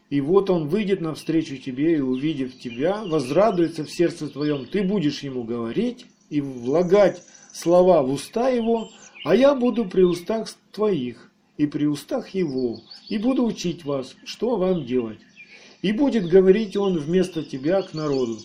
[0.09, 4.65] И вот он выйдет навстречу тебе и, увидев тебя, возрадуется в сердце твоем.
[4.65, 8.89] Ты будешь ему говорить и влагать слова в уста его,
[9.24, 14.58] а я буду при устах твоих и при устах его, и буду учить вас, что
[14.58, 15.20] вам делать.
[15.82, 18.39] И будет говорить он вместо тебя к народу.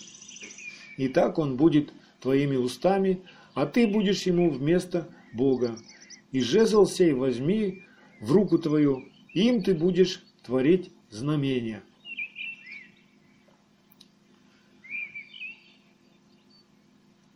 [0.96, 3.20] И так он будет твоими устами,
[3.54, 5.76] а ты будешь ему вместо Бога.
[6.32, 7.84] И жезл сей возьми
[8.20, 11.82] в руку твою, им ты будешь творить знамения.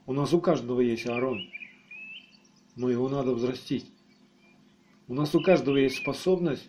[0.07, 1.49] У нас у каждого есть Аарон,
[2.81, 3.85] но его надо взрастить.
[5.07, 6.67] У нас у каждого есть способность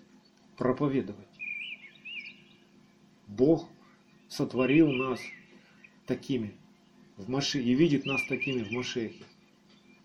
[0.57, 1.29] проповедовать.
[3.27, 3.69] Бог
[4.27, 5.21] сотворил нас
[6.05, 6.53] такими
[7.15, 9.23] в Маше, и видит нас такими в Машехе.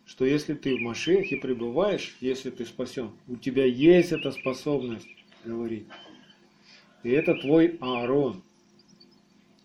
[0.05, 5.09] Что если ты в Машехе пребываешь, если ты спасен, у тебя есть эта способность
[5.45, 5.89] говорить.
[7.03, 8.45] И это твой Аарон.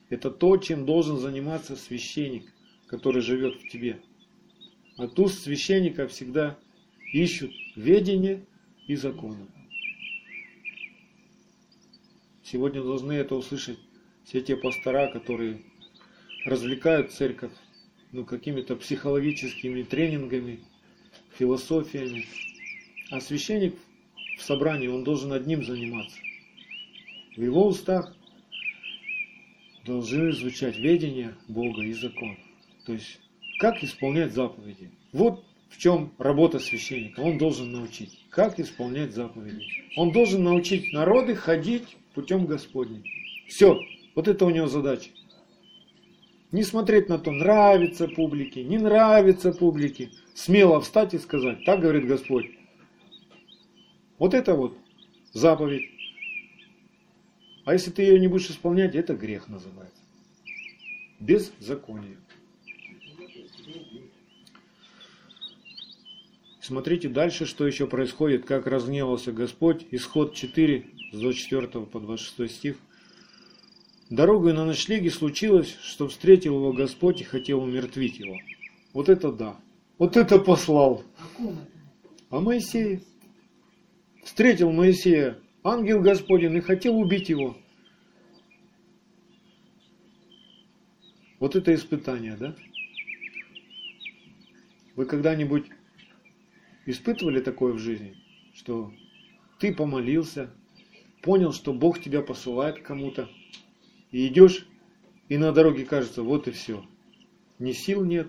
[0.09, 2.51] Это то, чем должен заниматься священник,
[2.87, 4.01] который живет в тебе.
[4.97, 6.57] А тут священника всегда
[7.13, 8.45] ищут ведение
[8.87, 9.47] и законы.
[12.43, 13.79] Сегодня должны это услышать
[14.25, 15.61] все те пастора, которые
[16.45, 17.53] развлекают церковь
[18.11, 20.59] ну, какими-то психологическими тренингами,
[21.37, 22.25] философиями.
[23.09, 23.75] А священник
[24.37, 26.17] в собрании, он должен одним заниматься.
[27.35, 28.15] В его устах
[29.85, 32.37] должны звучать ведение Бога и закон.
[32.85, 33.19] То есть,
[33.61, 34.89] как исполнять заповеди.
[35.13, 37.19] Вот в чем работа священника.
[37.19, 39.63] Он должен научить, как исполнять заповеди.
[39.95, 43.03] Он должен научить народы ходить путем Господним.
[43.47, 43.79] Все,
[44.15, 45.11] вот это у него задача.
[46.51, 50.09] Не смотреть на то, нравится публике, не нравится публике.
[50.33, 52.47] Смело встать и сказать, так говорит Господь.
[54.17, 54.75] Вот это вот
[55.33, 55.87] заповедь.
[57.65, 60.01] А если ты ее не будешь исполнять, это грех называется.
[61.19, 62.17] Беззаконие.
[66.61, 69.87] Смотрите дальше, что еще происходит, как разгневался Господь.
[69.89, 72.77] Исход 4, с 24 по 26 стих.
[74.11, 78.37] Дорогой на ночлеге случилось, что встретил его Господь и хотел умертвить его.
[78.93, 79.59] Вот это да.
[79.97, 81.03] Вот это послал.
[82.29, 83.01] А Моисей
[84.23, 87.57] встретил Моисея ангел Господень и хотел убить его.
[91.39, 92.55] Вот это испытание, да?
[94.95, 95.65] Вы когда-нибудь
[96.85, 98.15] испытывали такое в жизни,
[98.53, 98.91] что
[99.59, 100.49] ты помолился,
[101.21, 103.29] понял, что Бог тебя посылает кому-то,
[104.11, 104.67] и идешь,
[105.29, 106.85] и на дороге кажется, вот и все.
[107.59, 108.27] Ни сил нет,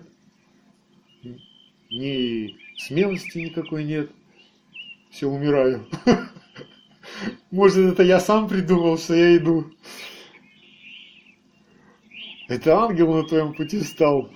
[1.89, 4.11] ни смелости никакой нет.
[5.09, 5.87] Все, умираю.
[7.51, 9.71] Может, это я сам придумал, что я иду.
[12.47, 14.31] Это ангел на твоем пути стал,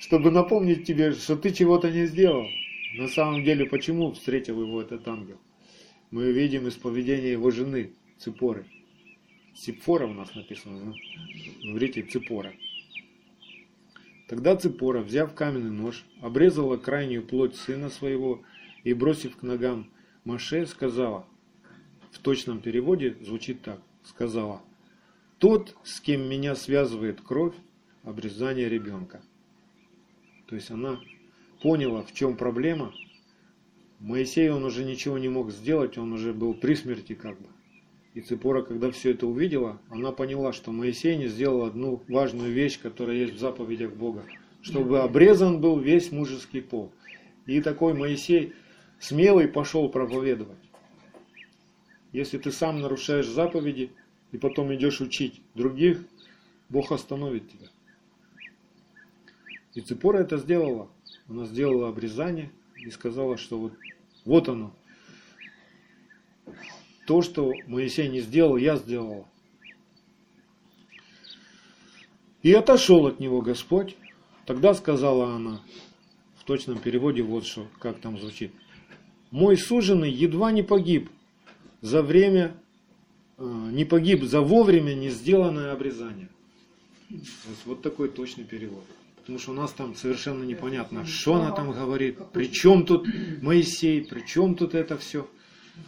[0.00, 2.46] чтобы напомнить тебе, что ты чего-то не сделал.
[2.94, 5.38] На самом деле, почему встретил его этот ангел?
[6.10, 8.66] Мы видим из поведения его жены, Ципоры.
[9.54, 10.94] Сипфора у нас написано, ну,
[11.62, 12.52] говорите Ципора.
[14.26, 18.42] Тогда Ципора, взяв каменный нож, обрезала крайнюю плоть сына своего
[18.82, 19.90] и, бросив к ногам
[20.24, 21.26] Маше, сказала,
[22.10, 24.62] в точном переводе звучит так, сказала,
[25.38, 27.54] «Тот, с кем меня связывает кровь,
[28.02, 29.22] обрезание ребенка».
[30.46, 31.00] То есть она
[31.62, 32.92] поняла, в чем проблема.
[33.98, 37.48] Моисей, он уже ничего не мог сделать, он уже был при смерти как бы.
[38.14, 42.80] И Ципора, когда все это увидела, она поняла, что Моисей не сделал одну важную вещь,
[42.80, 44.24] которая есть в заповедях Бога.
[44.62, 46.92] Чтобы обрезан был весь мужеский пол.
[47.46, 48.52] И такой Моисей
[48.98, 50.58] смелый пошел проповедовать.
[52.12, 53.92] Если ты сам нарушаешь заповеди
[54.32, 56.04] и потом идешь учить других,
[56.68, 57.68] Бог остановит тебя.
[59.74, 60.90] И Ципора это сделала.
[61.30, 63.72] Она сделала обрезание и сказала, что вот,
[64.24, 64.74] вот оно,
[67.06, 69.28] то, что Моисей не сделал, я сделал.
[72.42, 73.96] И отошел от него Господь.
[74.44, 75.60] Тогда сказала она,
[76.36, 78.50] в точном переводе вот что, как там звучит.
[79.30, 81.10] Мой суженый едва не погиб
[81.80, 82.56] за время,
[83.38, 86.28] э, не погиб за вовремя не сделанное обрезание.
[87.66, 88.84] Вот такой точный перевод.
[89.20, 93.06] Потому что у нас там совершенно непонятно, что она там говорит, при чем тут
[93.42, 95.28] Моисей, при чем тут это все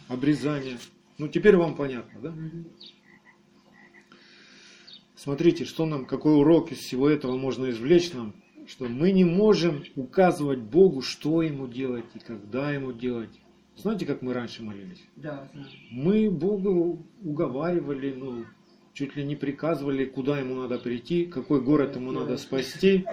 [0.07, 0.77] обрезание.
[1.17, 2.33] Ну, теперь вам понятно, да?
[5.15, 8.33] Смотрите, что нам, какой урок из всего этого можно извлечь нам,
[8.67, 13.39] что мы не можем указывать Богу, что ему делать и когда ему делать.
[13.75, 15.03] Знаете, как мы раньше молились?
[15.15, 15.67] Да, знаю.
[15.91, 18.45] Мы Богу уговаривали, ну,
[18.93, 23.05] чуть ли не приказывали, куда ему надо прийти, какой город ему надо спасти,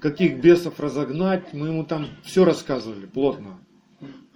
[0.00, 1.52] каких бесов разогнать.
[1.52, 3.58] Мы ему там все рассказывали плотно.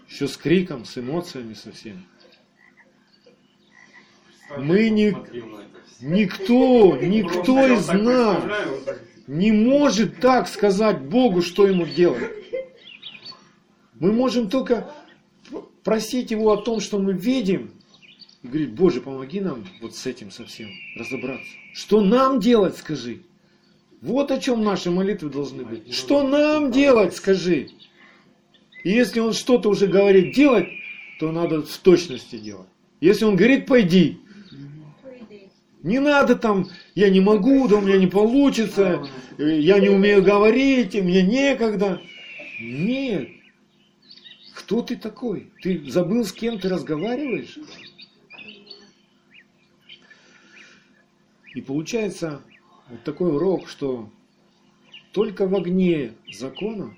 [0.09, 2.05] Еще с криком, с эмоциями совсем.
[4.59, 5.15] Мы не...
[6.01, 8.43] Никто, никто из нас
[9.29, 12.29] не может так сказать Богу, что ему делать.
[13.95, 14.93] Мы можем только
[15.85, 17.71] просить Его о том, что мы видим,
[18.43, 21.47] и говорить, Боже, помоги нам вот с этим совсем разобраться.
[21.75, 23.23] Что нам делать, скажи.
[24.01, 25.95] Вот о чем наши молитвы должны быть.
[25.95, 27.69] Что нам делать, скажи.
[28.83, 30.69] И если он что-то уже говорит делать,
[31.21, 32.69] то надо в точности делать.
[33.01, 34.19] Если он говорит, пойди,
[35.83, 39.07] не надо там, я не могу, да у меня не получится,
[39.39, 42.01] я не умею говорить, мне некогда.
[42.61, 43.29] Нет.
[44.55, 45.51] Кто ты такой?
[45.63, 47.59] Ты забыл, с кем ты разговариваешь?
[51.55, 52.43] И получается
[52.89, 54.11] вот такой урок, что
[55.13, 56.97] только в огне закона,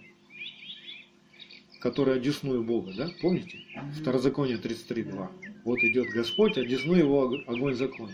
[1.81, 3.59] который одесную Бога, да, помните?
[4.01, 5.29] Второзаконие 33.2.
[5.65, 8.13] Вот идет Господь, одесну его огонь закона.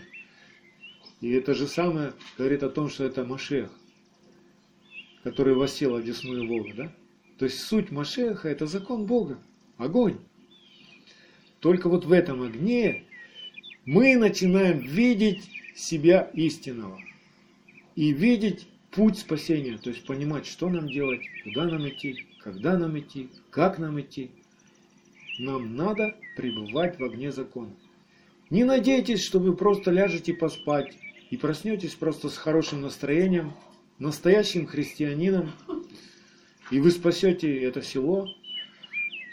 [1.21, 3.69] И это же самое говорит о том, что это Машех,
[5.23, 6.95] который восел одесную Бога, да?
[7.37, 9.39] То есть суть Машеха это закон Бога,
[9.77, 10.17] огонь.
[11.59, 13.05] Только вот в этом огне
[13.85, 16.99] мы начинаем видеть себя истинного
[17.95, 22.99] и видеть путь спасения, то есть понимать, что нам делать, куда нам идти, когда нам
[22.99, 24.31] идти, как нам идти.
[25.39, 27.73] Нам надо пребывать в огне закона.
[28.49, 30.93] Не надейтесь, что вы просто ляжете поспать
[31.29, 33.53] и проснетесь просто с хорошим настроением,
[33.97, 35.51] настоящим христианином,
[36.69, 38.27] и вы спасете это село,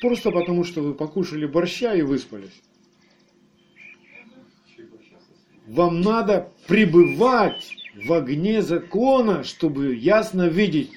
[0.00, 2.62] просто потому что вы покушали борща и выспались.
[5.68, 10.92] Вам надо пребывать в огне закона, чтобы ясно видеть,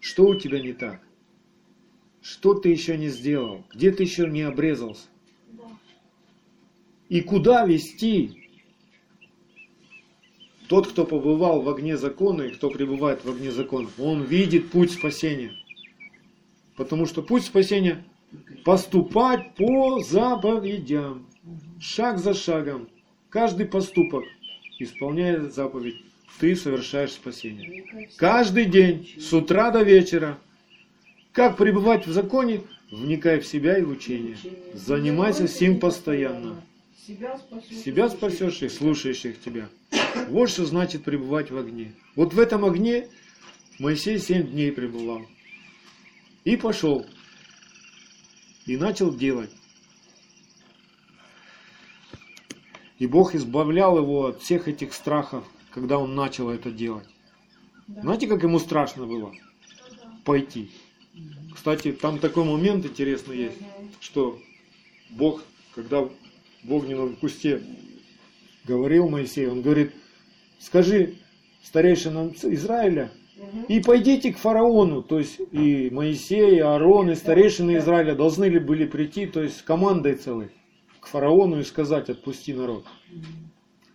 [0.00, 1.02] что у тебя не так.
[2.22, 5.08] Что ты еще не сделал, где ты еще не обрезался.
[7.10, 8.50] И куда вести.
[10.66, 14.92] Тот, кто побывал в огне закона и кто пребывает в огне закона, он видит путь
[14.92, 15.52] спасения.
[16.74, 18.02] Потому что путь спасения
[18.64, 21.26] поступать по заповедям,
[21.78, 22.88] шаг за шагом,
[23.30, 24.24] Каждый поступок,
[24.78, 26.02] исполняя заповедь,
[26.38, 28.08] ты совершаешь спасение.
[28.16, 30.38] Каждый день, с утра до вечера.
[31.32, 32.62] Как пребывать в законе?
[32.90, 34.36] Вникай в себя и в учение.
[34.74, 36.62] Занимайся сим постоянно.
[36.96, 39.68] Себя спасешь и слушающих тебя.
[40.28, 41.92] Вот что значит пребывать в огне.
[42.14, 43.08] Вот в этом огне
[43.78, 45.26] Моисей семь дней пребывал.
[46.44, 47.06] И пошел.
[48.64, 49.50] И начал делать.
[52.98, 57.06] И Бог избавлял его от всех этих страхов, когда он начал это делать.
[57.88, 58.00] Да.
[58.00, 59.32] Знаете, как ему страшно было
[60.24, 60.70] пойти?
[61.54, 63.58] Кстати, там такой момент интересный есть,
[64.00, 64.38] что
[65.10, 65.42] Бог,
[65.74, 67.62] когда в огненном кусте
[68.64, 69.92] говорил Моисею, он говорит,
[70.58, 71.16] скажи
[71.62, 73.12] старейшинам Израиля,
[73.68, 78.58] и пойдите к фараону, то есть и Моисей, и Аарон, и старейшины Израиля должны ли
[78.58, 80.50] были прийти, то есть командой целой
[81.06, 82.84] к фараону и сказать, отпусти народ.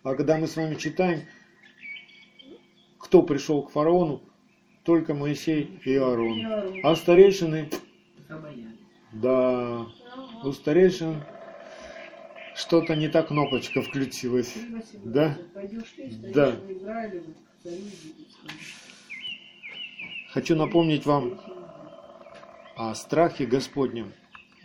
[0.01, 1.23] А когда мы с вами читаем,
[2.97, 4.21] кто пришел к фараону,
[4.83, 6.39] только Моисей и Аарон.
[6.83, 7.69] А старейшины,
[9.11, 9.85] да,
[10.45, 11.21] у старейшин
[12.55, 14.55] что-то не так кнопочка включилась.
[15.03, 15.37] Да?
[16.33, 16.55] Да.
[20.29, 21.41] Хочу напомнить вам
[22.77, 24.13] о страхе Господнем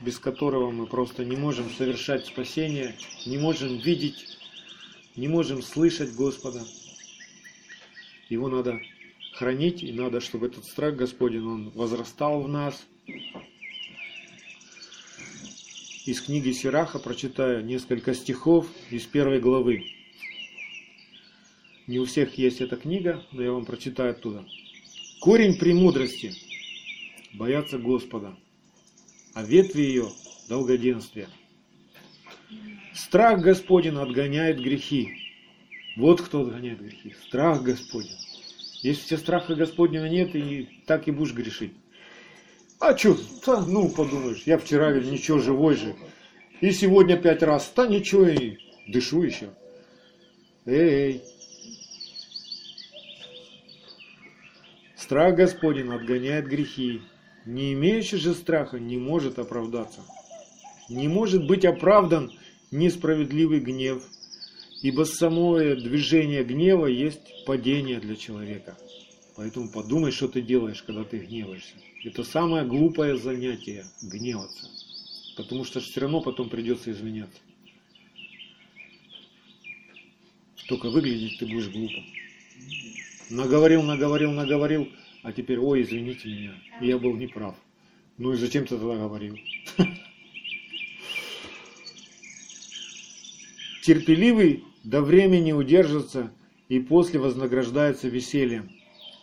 [0.01, 2.95] без которого мы просто не можем совершать спасение,
[3.25, 4.39] не можем видеть,
[5.17, 6.65] не можем слышать Господа.
[8.29, 8.79] Его надо
[9.35, 12.87] хранить, и надо, чтобы этот страх Господень, он возрастал в нас.
[16.05, 19.87] Из книги Сираха прочитаю несколько стихов из первой главы.
[21.87, 24.45] Не у всех есть эта книга, но я вам прочитаю оттуда.
[25.21, 26.33] Корень премудрости–
[27.33, 28.37] бояться Господа–
[29.37, 30.09] а ветви ее–
[30.49, 31.29] долгоденствие.
[32.95, 35.11] Страх Господень отгоняет грехи.
[35.99, 37.15] Вот кто отгоняет грехи.
[37.27, 38.17] Страх Господень.
[38.81, 41.75] Если тебя страха Господнего нет, и так и будешь грешить.
[42.81, 43.19] А что,
[43.67, 45.95] ну подумаешь, я вчера ничего, живой же.
[46.63, 48.57] И сегодня пять раз, да ничего, и
[48.89, 49.51] дышу еще.
[50.65, 51.23] Эй,
[54.97, 57.03] Страх Господень отгоняет грехи.
[57.47, 60.01] Не имеющий же страха не может оправдаться.
[60.89, 62.33] Не может быть оправдан
[62.73, 64.03] несправедливый гнев,
[64.83, 68.77] ибо самое движение гнева есть падение для человека.
[69.37, 71.75] Поэтому подумай, что ты делаешь, когда ты гневаешься.
[72.05, 74.69] Это самое глупое занятие– гневаться.
[75.37, 77.39] Потому что все равно потом придется извиняться.
[80.69, 82.03] Только выглядеть ты будешь глупо.
[83.31, 84.89] Наговорил, наговорил, наговорил,
[85.27, 87.57] а теперь, ой, извините меня, я был неправ.
[88.17, 89.37] Ну и зачем ты тогда говорил?
[93.83, 96.33] Терпеливый до времени удержится
[96.69, 98.71] и после вознаграждается весельем.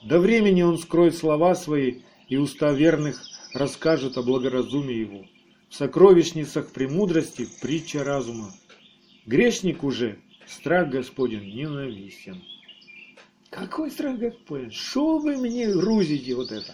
[0.03, 3.23] До времени он скроет слова свои, и уста верных
[3.53, 5.25] расскажут о благоразумии его.
[5.69, 8.53] В сокровищницах премудрости притча разума.
[9.25, 10.17] Грешник уже
[10.47, 12.43] страх Господень ненавистен.
[13.53, 14.71] Какой страх Господень?
[14.71, 16.73] Что вы мне грузите вот это?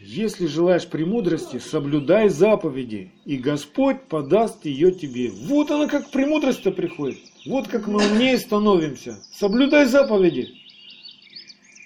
[0.00, 5.30] Если желаешь премудрости, соблюдай заповеди, и Господь подаст ее тебе.
[5.30, 7.18] Вот она как премудрость-то приходит.
[7.46, 9.18] Вот как мы умнее становимся.
[9.32, 10.54] Соблюдай заповеди.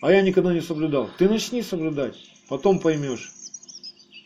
[0.03, 1.09] А я никогда не соблюдал.
[1.17, 2.17] Ты начни соблюдать,
[2.49, 3.33] потом поймешь,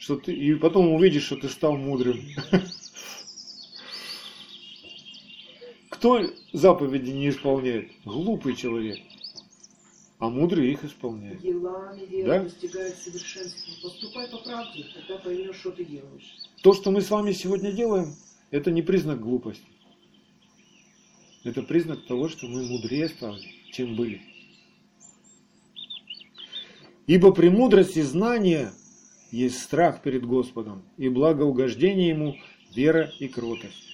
[0.01, 2.20] что ты, и потом увидишь, что ты стал мудрым.
[6.03, 6.20] Кто
[6.53, 7.93] заповеди не исполняет?
[8.05, 8.99] Глупый человек.
[10.19, 11.41] А мудрый их исполняет.
[11.41, 12.43] Делами веры Да?
[12.43, 13.73] достигает совершенства.
[13.85, 16.39] Поступай по правде, тогда поймешь, что ты делаешь.
[16.65, 18.16] То, что мы с вами сегодня делаем,
[18.51, 19.62] это не признак глупости.
[21.45, 24.23] Это признак того, что мы мудрее стали, чем были.
[27.07, 28.73] Ибо премудрость и знание
[29.31, 32.35] есть страх перед Господом, и благоугождение Ему–
[32.74, 33.91] вера и кротость.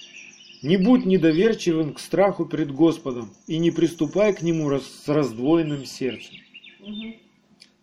[0.63, 6.35] Не будь недоверчивым к страху перед Господом, и не приступай к Нему с раздвоенным сердцем.
[6.81, 7.17] Мгм.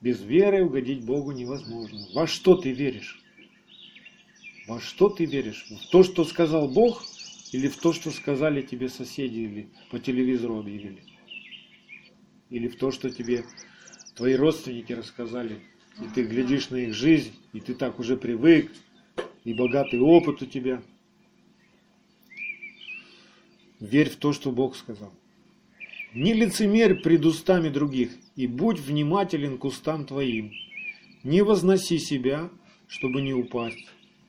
[0.01, 2.05] Без веры угодить Богу невозможно.
[2.13, 3.21] Во что ты веришь?
[4.67, 5.65] Во что ты веришь?
[5.69, 7.03] В то, что сказал Бог,
[7.53, 11.03] или в то, что сказали тебе соседи, или по телевизору объявили?
[12.49, 13.45] Или в то, что тебе
[14.15, 15.59] твои родственники рассказали,
[15.99, 18.71] и ты глядишь на их жизнь, и ты так уже привык,
[19.45, 20.81] и богатый опыт у тебя.
[23.85, 25.13] Верь в то, что Бог сказал.
[26.13, 30.51] Не лицемерь пред устами других, и будь внимателен к устам твоим.
[31.23, 32.49] Не возноси себя,
[32.87, 33.87] чтобы не упасть,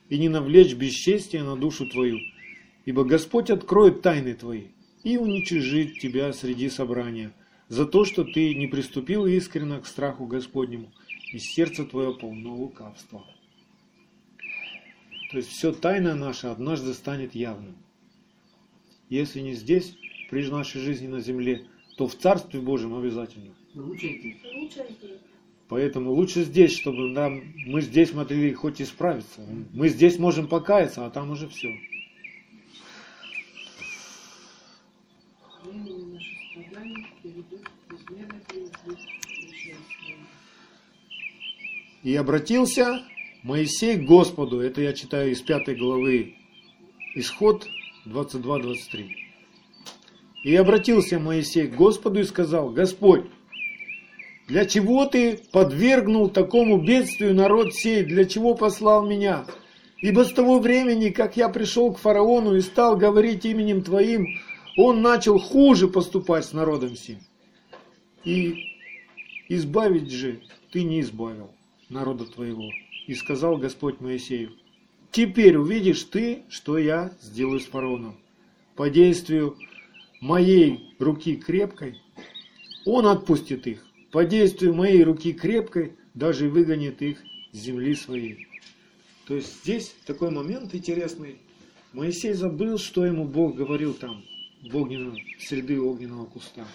[0.08, 2.18] и не навлечь бесчестия на душу твою,
[2.84, 4.64] ибо Господь откроет тайны твои
[5.04, 7.32] и уничижит тебя среди собрания
[7.68, 10.92] за то, что ты не приступил искренно к страху Господнему,
[11.32, 13.24] и сердце твое полно лукавства.
[15.30, 17.76] То есть все тайное наше однажды станет явным.
[19.08, 19.96] Если не здесь,
[20.30, 21.66] при нашей жизни на земле,
[21.96, 23.54] то в Царстве Божьем обязательно.
[23.74, 24.36] Лучше идти.
[24.54, 25.18] Лучше здесь.
[25.68, 29.40] Поэтому лучше здесь, чтобы нам, мы здесь могли хоть исправиться.
[29.72, 31.76] Мы здесь можем покаяться, а там уже все.
[42.04, 43.02] И обратился
[43.42, 44.60] Моисей к Господу.
[44.60, 46.36] Это я читаю из пятой главы.
[47.16, 47.66] Исход
[48.06, 49.10] 22-23.
[50.44, 53.24] И обратился Моисей к Господу и сказал, Господь,
[54.46, 59.44] для чего ты подвергнул такому бедствию народ сей, для чего послал меня?
[60.00, 64.26] Ибо с того времени, как я пришел к фараону и стал говорить именем Твоим,
[64.76, 67.18] он начал хуже поступать с народом сим.
[68.24, 68.76] И
[69.48, 71.50] избавить же ты не избавил
[71.88, 72.70] народа твоего.
[73.06, 74.50] И сказал Господь Моисею,
[75.16, 78.16] теперь увидишь ты, что я сделаю с фараоном.
[78.74, 79.56] По действию
[80.20, 82.02] моей руки крепкой
[82.84, 83.86] он отпустит их.
[84.12, 88.46] По действию моей руки крепкой даже выгонит их с земли своей.
[89.26, 91.38] То есть здесь такой момент интересный.
[91.94, 94.22] Моисей забыл, что ему Бог говорил там,
[94.70, 96.66] в огненном, среды огненного куста.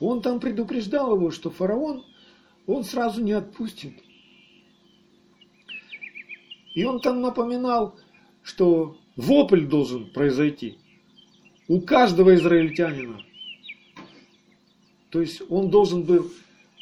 [0.00, 2.04] Он там предупреждал его, что фараон,
[2.66, 3.92] он сразу не отпустит.
[6.76, 7.96] И он там напоминал,
[8.42, 10.76] что вопль должен произойти
[11.68, 13.24] у каждого израильтянина.
[15.08, 16.30] То есть он должен был,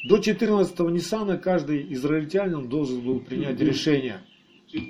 [0.09, 4.21] до 14-го Ниссана каждый израильтянин должен был принять решение,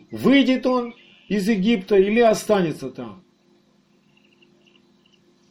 [0.10, 0.95] выйдет он
[1.27, 3.23] из Египта или останется там.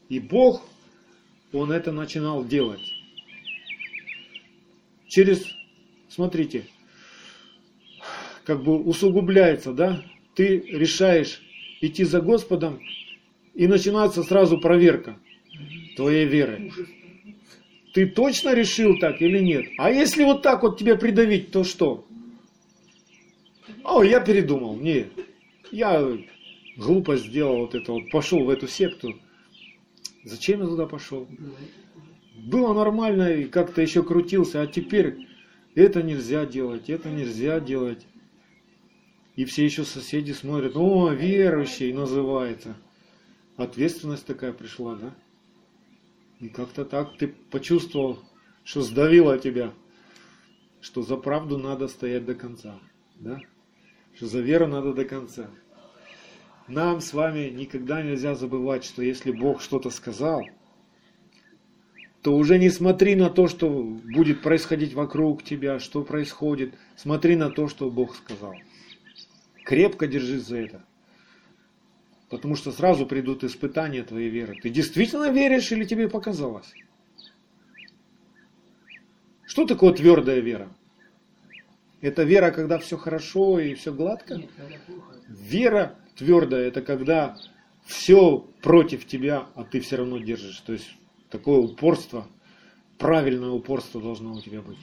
[0.09, 0.63] И Бог,
[1.53, 2.83] Он это начинал делать.
[5.07, 5.47] Через,
[6.09, 6.67] смотрите,
[8.45, 10.03] как бы усугубляется, да?
[10.35, 11.41] Ты решаешь
[11.81, 12.81] идти за Господом,
[13.55, 15.17] и начинается сразу проверка
[15.97, 16.73] твоей веры.
[17.95, 19.67] Ты точно решил так или нет?
[19.79, 22.05] А если вот так вот тебя придавить, то что?
[23.85, 24.77] О, я передумал.
[24.77, 25.09] Нет.
[25.71, 26.05] я
[26.77, 29.15] глупо сделал вот это вот, пошел в эту секту.
[30.25, 31.29] Зачем я туда пошел?
[32.37, 35.29] Было нормально и как-то еще крутился, а теперь
[35.77, 38.05] это нельзя делать, это нельзя делать.
[39.37, 42.77] И все еще соседи смотрят, о, верующий называется.
[43.57, 45.15] Ответственность такая пришла, да?
[46.41, 48.21] И как-то так ты почувствовал,
[48.65, 49.73] что сдавило тебя,
[50.81, 52.79] что за правду надо стоять до конца,
[53.17, 53.41] да?
[54.15, 55.51] Что за веру надо до конца.
[56.69, 60.45] Нам с вами никогда нельзя забывать, что если Бог что-то сказал,
[62.23, 66.75] то уже не смотри на то, что будет происходить вокруг тебя, что происходит.
[66.97, 68.55] Смотри на то, что Бог сказал.
[69.65, 70.85] Крепко держись за это.
[72.29, 74.59] Потому что сразу придут испытания твоей веры.
[74.63, 76.73] Ты действительно веришь или тебе показалось?
[79.47, 80.69] Что такое твердая вера?
[82.01, 84.43] Это вера, когда все хорошо и все гладко?
[85.29, 87.37] Вера твердая, это когда
[87.85, 90.61] все против тебя, а ты все равно держишь.
[90.61, 90.95] То есть
[91.31, 92.27] такое упорство,
[92.99, 94.79] правильное упорство должно у тебя быть.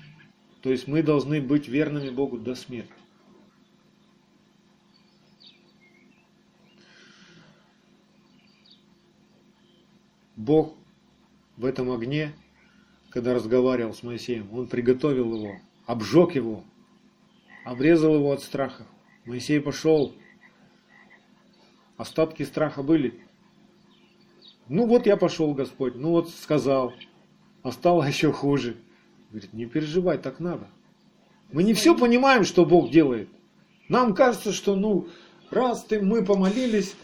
[0.62, 2.94] То есть мы должны быть верными Богу до смерти.
[10.42, 10.74] Бог
[11.56, 12.34] в этом огне,
[13.12, 15.56] когда разговаривал с Моисеем, он приготовил его,
[15.86, 16.64] обжег его,
[17.64, 18.88] обрезал его от страха.
[19.26, 20.16] Моисей пошел,
[21.96, 23.22] остатки страха были.
[24.68, 26.92] Ну вот я пошел, Господь, ну вот сказал,
[27.62, 28.78] а стало еще хуже.
[29.30, 30.68] Говорит, не переживай, так надо.
[31.52, 33.30] Мы не все понимаем, что Бог делает.
[33.90, 35.08] Нам кажется, что ну,
[35.52, 36.96] раз ты, мы помолились,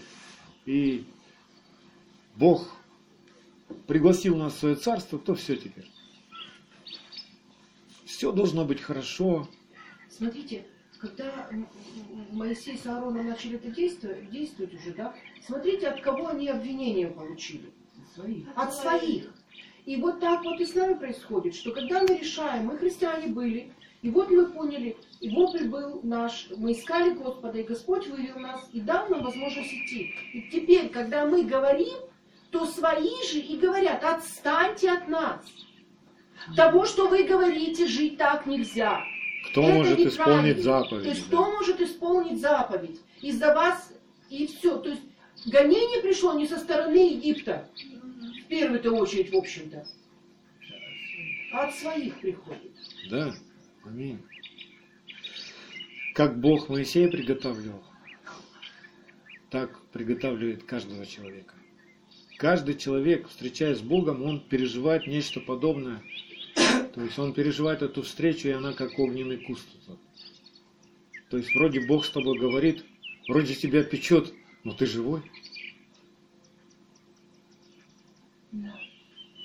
[0.65, 1.05] и
[2.35, 2.76] Бог
[3.87, 5.89] пригласил нас в свое царство, то все теперь.
[8.05, 9.47] Все должно быть хорошо.
[10.09, 10.65] Смотрите,
[10.99, 11.49] когда
[12.31, 15.13] Моисей с Аароном начали это действовать, действовать уже, да,
[15.45, 17.71] смотрите, от кого они обвинения получили.
[18.15, 18.47] Своих.
[18.55, 19.31] От своих.
[19.85, 23.71] И вот так вот и с нами происходит, что когда мы решаем, мы христиане были,
[24.01, 28.67] и вот мы поняли, и вопль был наш, мы искали Господа, и Господь вывел нас
[28.73, 30.13] и дал нам возможность идти.
[30.33, 31.95] И теперь, когда мы говорим,
[32.51, 35.45] то свои же и говорят, отстаньте от нас.
[36.55, 39.03] Того, что вы говорите, жить так нельзя.
[39.51, 41.03] Кто Это может исполнить заповедь?
[41.03, 42.99] То есть кто может исполнить заповедь?
[43.21, 43.93] Из-за вас
[44.29, 44.77] и все.
[44.77, 45.01] То есть
[45.45, 47.69] гонение пришло не со стороны Египта,
[48.43, 49.85] в первую-то очередь, в общем-то,
[51.53, 52.71] а от своих приходит.
[53.09, 53.33] Да,
[53.85, 54.21] аминь.
[56.13, 57.83] Как Бог Моисея приготовлял,
[59.49, 61.56] так приготавливает каждого человека.
[62.37, 66.03] Каждый человек, встречаясь с Богом, он переживает нечто подобное.
[66.93, 69.67] То есть он переживает эту встречу, и она как огненный куст.
[71.29, 72.85] То есть вроде Бог с тобой говорит,
[73.27, 74.33] вроде тебя печет,
[74.63, 75.23] но ты живой.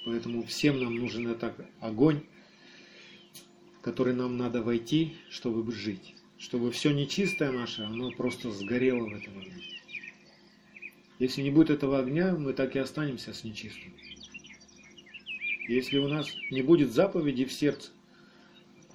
[0.04, 2.22] Поэтому всем нам нужен это огонь,
[3.78, 6.14] в который нам надо войти, чтобы жить.
[6.36, 9.81] Чтобы все нечистое наше, оно просто сгорело в этом огне.
[11.22, 13.94] Если не будет этого огня, мы так и останемся с нечистым.
[15.68, 17.92] Если у нас не будет заповеди в сердце,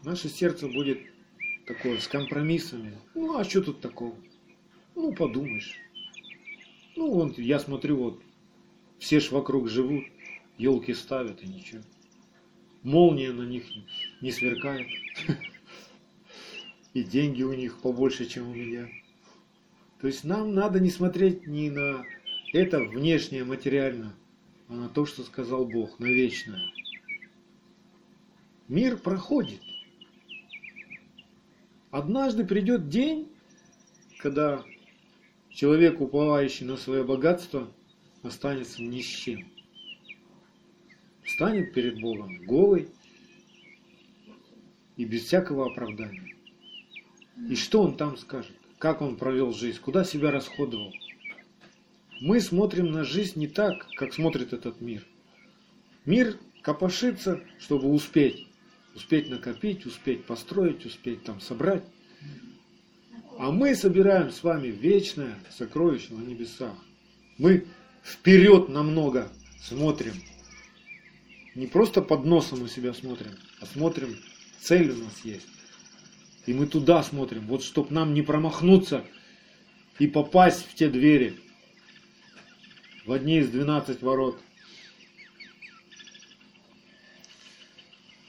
[0.03, 0.99] наше сердце будет
[1.65, 2.97] такое, с компромиссами.
[3.15, 4.13] Ну, а что тут такого?
[4.93, 5.77] Ну, подумаешь.
[6.97, 8.21] Ну, вон, я смотрю, вот,
[8.99, 10.03] все ж вокруг живут,
[10.57, 11.83] елки ставят и ничего.
[12.83, 13.63] Молния на них
[14.19, 14.89] не сверкает.
[16.93, 18.89] И деньги у них побольше, чем у меня.
[20.01, 22.05] То есть нам надо не смотреть ни на
[22.53, 24.15] это внешнее, материально,
[24.67, 26.71] а на то, что сказал Бог, на вечное.
[28.67, 29.61] Мир проходит.
[31.91, 33.31] Однажды придет день,
[34.19, 34.63] когда
[35.49, 37.71] человек, уповающий на свое богатство,
[38.23, 39.47] останется ни с чем.
[41.25, 42.89] Станет перед Богом голый
[44.95, 46.35] и без всякого оправдания.
[47.49, 48.55] И что он там скажет?
[48.79, 49.79] Как он провел жизнь?
[49.79, 50.93] Куда себя расходовал?
[52.19, 55.05] Мы смотрим на жизнь не так, как смотрит этот мир.
[56.05, 58.47] Мир копошится, чтобы успеть.
[58.95, 61.83] Успеть накопить, успеть построить, успеть там собрать.
[63.37, 66.73] А мы собираем с вами вечное сокровище на небесах.
[67.37, 67.67] Мы
[68.03, 69.31] вперед намного
[69.61, 70.13] смотрим.
[71.53, 73.31] Не просто под носом у себя смотрим,
[73.61, 74.15] а смотрим,
[74.59, 75.47] цель у нас есть.
[76.47, 79.05] И мы туда смотрим, вот чтобы нам не промахнуться
[79.99, 81.35] и попасть в те двери,
[83.07, 84.37] в одни из 12 ворот.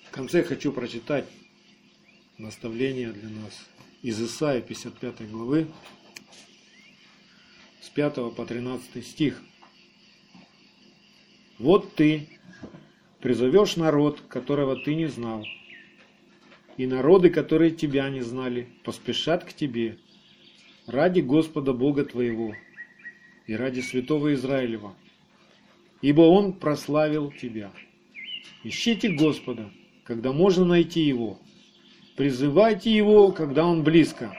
[0.07, 1.27] В конце хочу прочитать
[2.39, 3.67] наставление для нас
[4.03, 5.67] из Исаия 55 главы.
[7.99, 9.43] 5 по 13 стих.
[11.59, 12.29] Вот ты
[13.21, 15.45] призовешь народ, которого ты не знал,
[16.77, 19.99] и народы, которые тебя не знали, поспешат к тебе
[20.87, 22.55] ради Господа Бога твоего
[23.49, 24.95] и ради святого Израилева,
[26.03, 27.73] ибо Он прославил тебя.
[28.63, 29.71] Ищите Господа,
[30.05, 31.39] когда можно найти Его.
[32.15, 34.37] Призывайте Его, когда Он близко.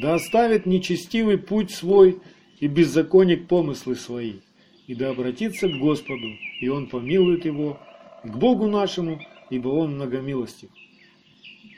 [0.00, 2.20] Да оставит нечестивый путь свой
[2.60, 4.34] и беззаконник помыслы свои,
[4.86, 7.80] и да обратится к Господу, и Он помилует его,
[8.22, 10.68] к Богу нашему, ибо Он многомилостив.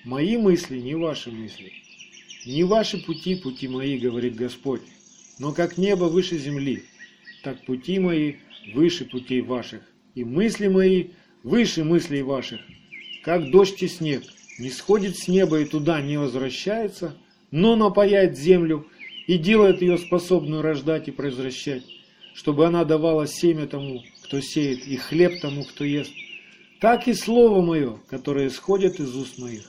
[0.04, 1.72] Мои мысли не ваши мысли,
[2.44, 4.82] не ваши пути, пути мои, говорит Господь,
[5.38, 6.84] но как небо выше земли,
[7.42, 8.34] так пути мои
[8.74, 9.82] выше путей ваших,
[10.14, 11.08] и мысли мои
[11.42, 12.60] выше мыслей ваших.
[13.22, 14.22] Как дождь и снег
[14.58, 17.16] не сходит с неба и туда не возвращается,
[17.50, 18.86] но напаяет землю
[19.26, 21.84] и делает ее способную рождать и произвращать,
[22.34, 26.12] чтобы она давала семя тому, кто сеет, и хлеб тому, кто ест.
[26.80, 29.64] Так и слово мое, которое исходит из уст моих.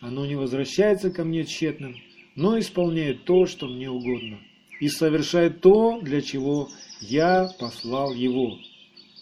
[0.00, 1.96] Оно не возвращается ко мне тщетным,
[2.36, 4.38] но исполняет то, что мне угодно,
[4.80, 6.68] и совершает то, для чего
[7.00, 8.58] я послал его.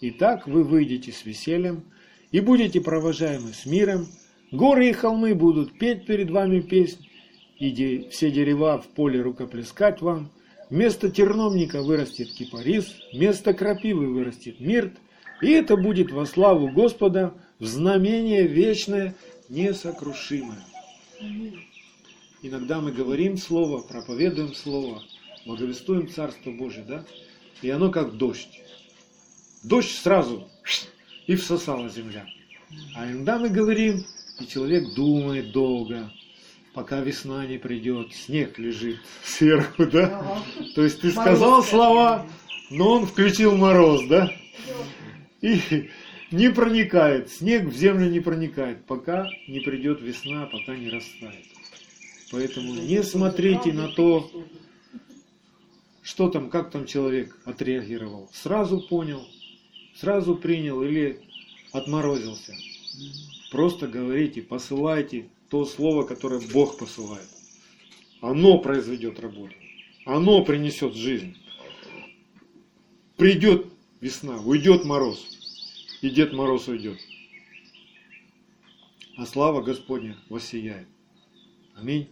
[0.01, 1.85] Итак, вы выйдете с весельем
[2.31, 4.07] и будете провожаемы с миром,
[4.53, 7.09] горы и холмы будут петь перед вами песнь,
[7.59, 10.31] и де, все дерева в поле рукоплескать вам,
[10.69, 14.93] вместо терновника вырастет кипарис, вместо крапивы вырастет мирт,
[15.41, 19.15] и это будет во славу Господа в знамение вечное,
[19.49, 20.63] несокрушимое.
[22.43, 25.03] Иногда мы говорим Слово, проповедуем Слово,
[25.47, 27.05] благовествуем Царство Божие, да?
[27.63, 28.61] И оно как дождь.
[29.63, 30.49] Дождь сразу
[31.27, 32.27] и всосала земля.
[32.95, 34.05] А иногда мы говорим,
[34.41, 36.13] и человек думает долго,
[36.75, 40.19] пока весна не придет, снег лежит сверху, да?
[40.19, 40.43] Ага.
[40.75, 41.69] То есть ты сказал мороз.
[41.69, 42.27] слова,
[42.71, 44.31] но он включил мороз, да?
[45.41, 45.89] И
[46.31, 51.47] не проникает, снег в землю не проникает, пока не придет весна, пока не растает.
[52.33, 54.29] Поэтому не смотрите на то,
[56.07, 58.31] что там, как там человек отреагировал.
[58.33, 59.27] Сразу понял,
[59.97, 61.21] сразу принял или
[61.73, 62.55] отморозился.
[63.51, 67.27] Просто говорите, посылайте то слово, которое Бог посылает.
[68.21, 69.55] Оно произведет работу.
[70.05, 71.37] Оно принесет жизнь.
[73.17, 73.67] Придет
[74.01, 75.27] весна, уйдет мороз.
[76.03, 77.01] И Дед Мороз уйдет.
[79.17, 80.87] А слава Господня воссияет.
[81.75, 82.09] Аминь.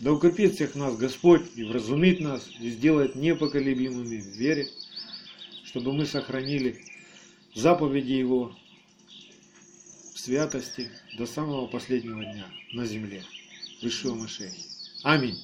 [0.00, 4.68] Да укрепит всех нас Господь и вразумит нас, и сделает непоколебимыми в вере,
[5.64, 6.84] чтобы мы сохранили
[7.54, 8.56] заповеди Его
[10.14, 13.24] в святости до самого последнего дня на земле.
[13.82, 14.64] Высшего Машехи.
[15.02, 15.38] Аминь.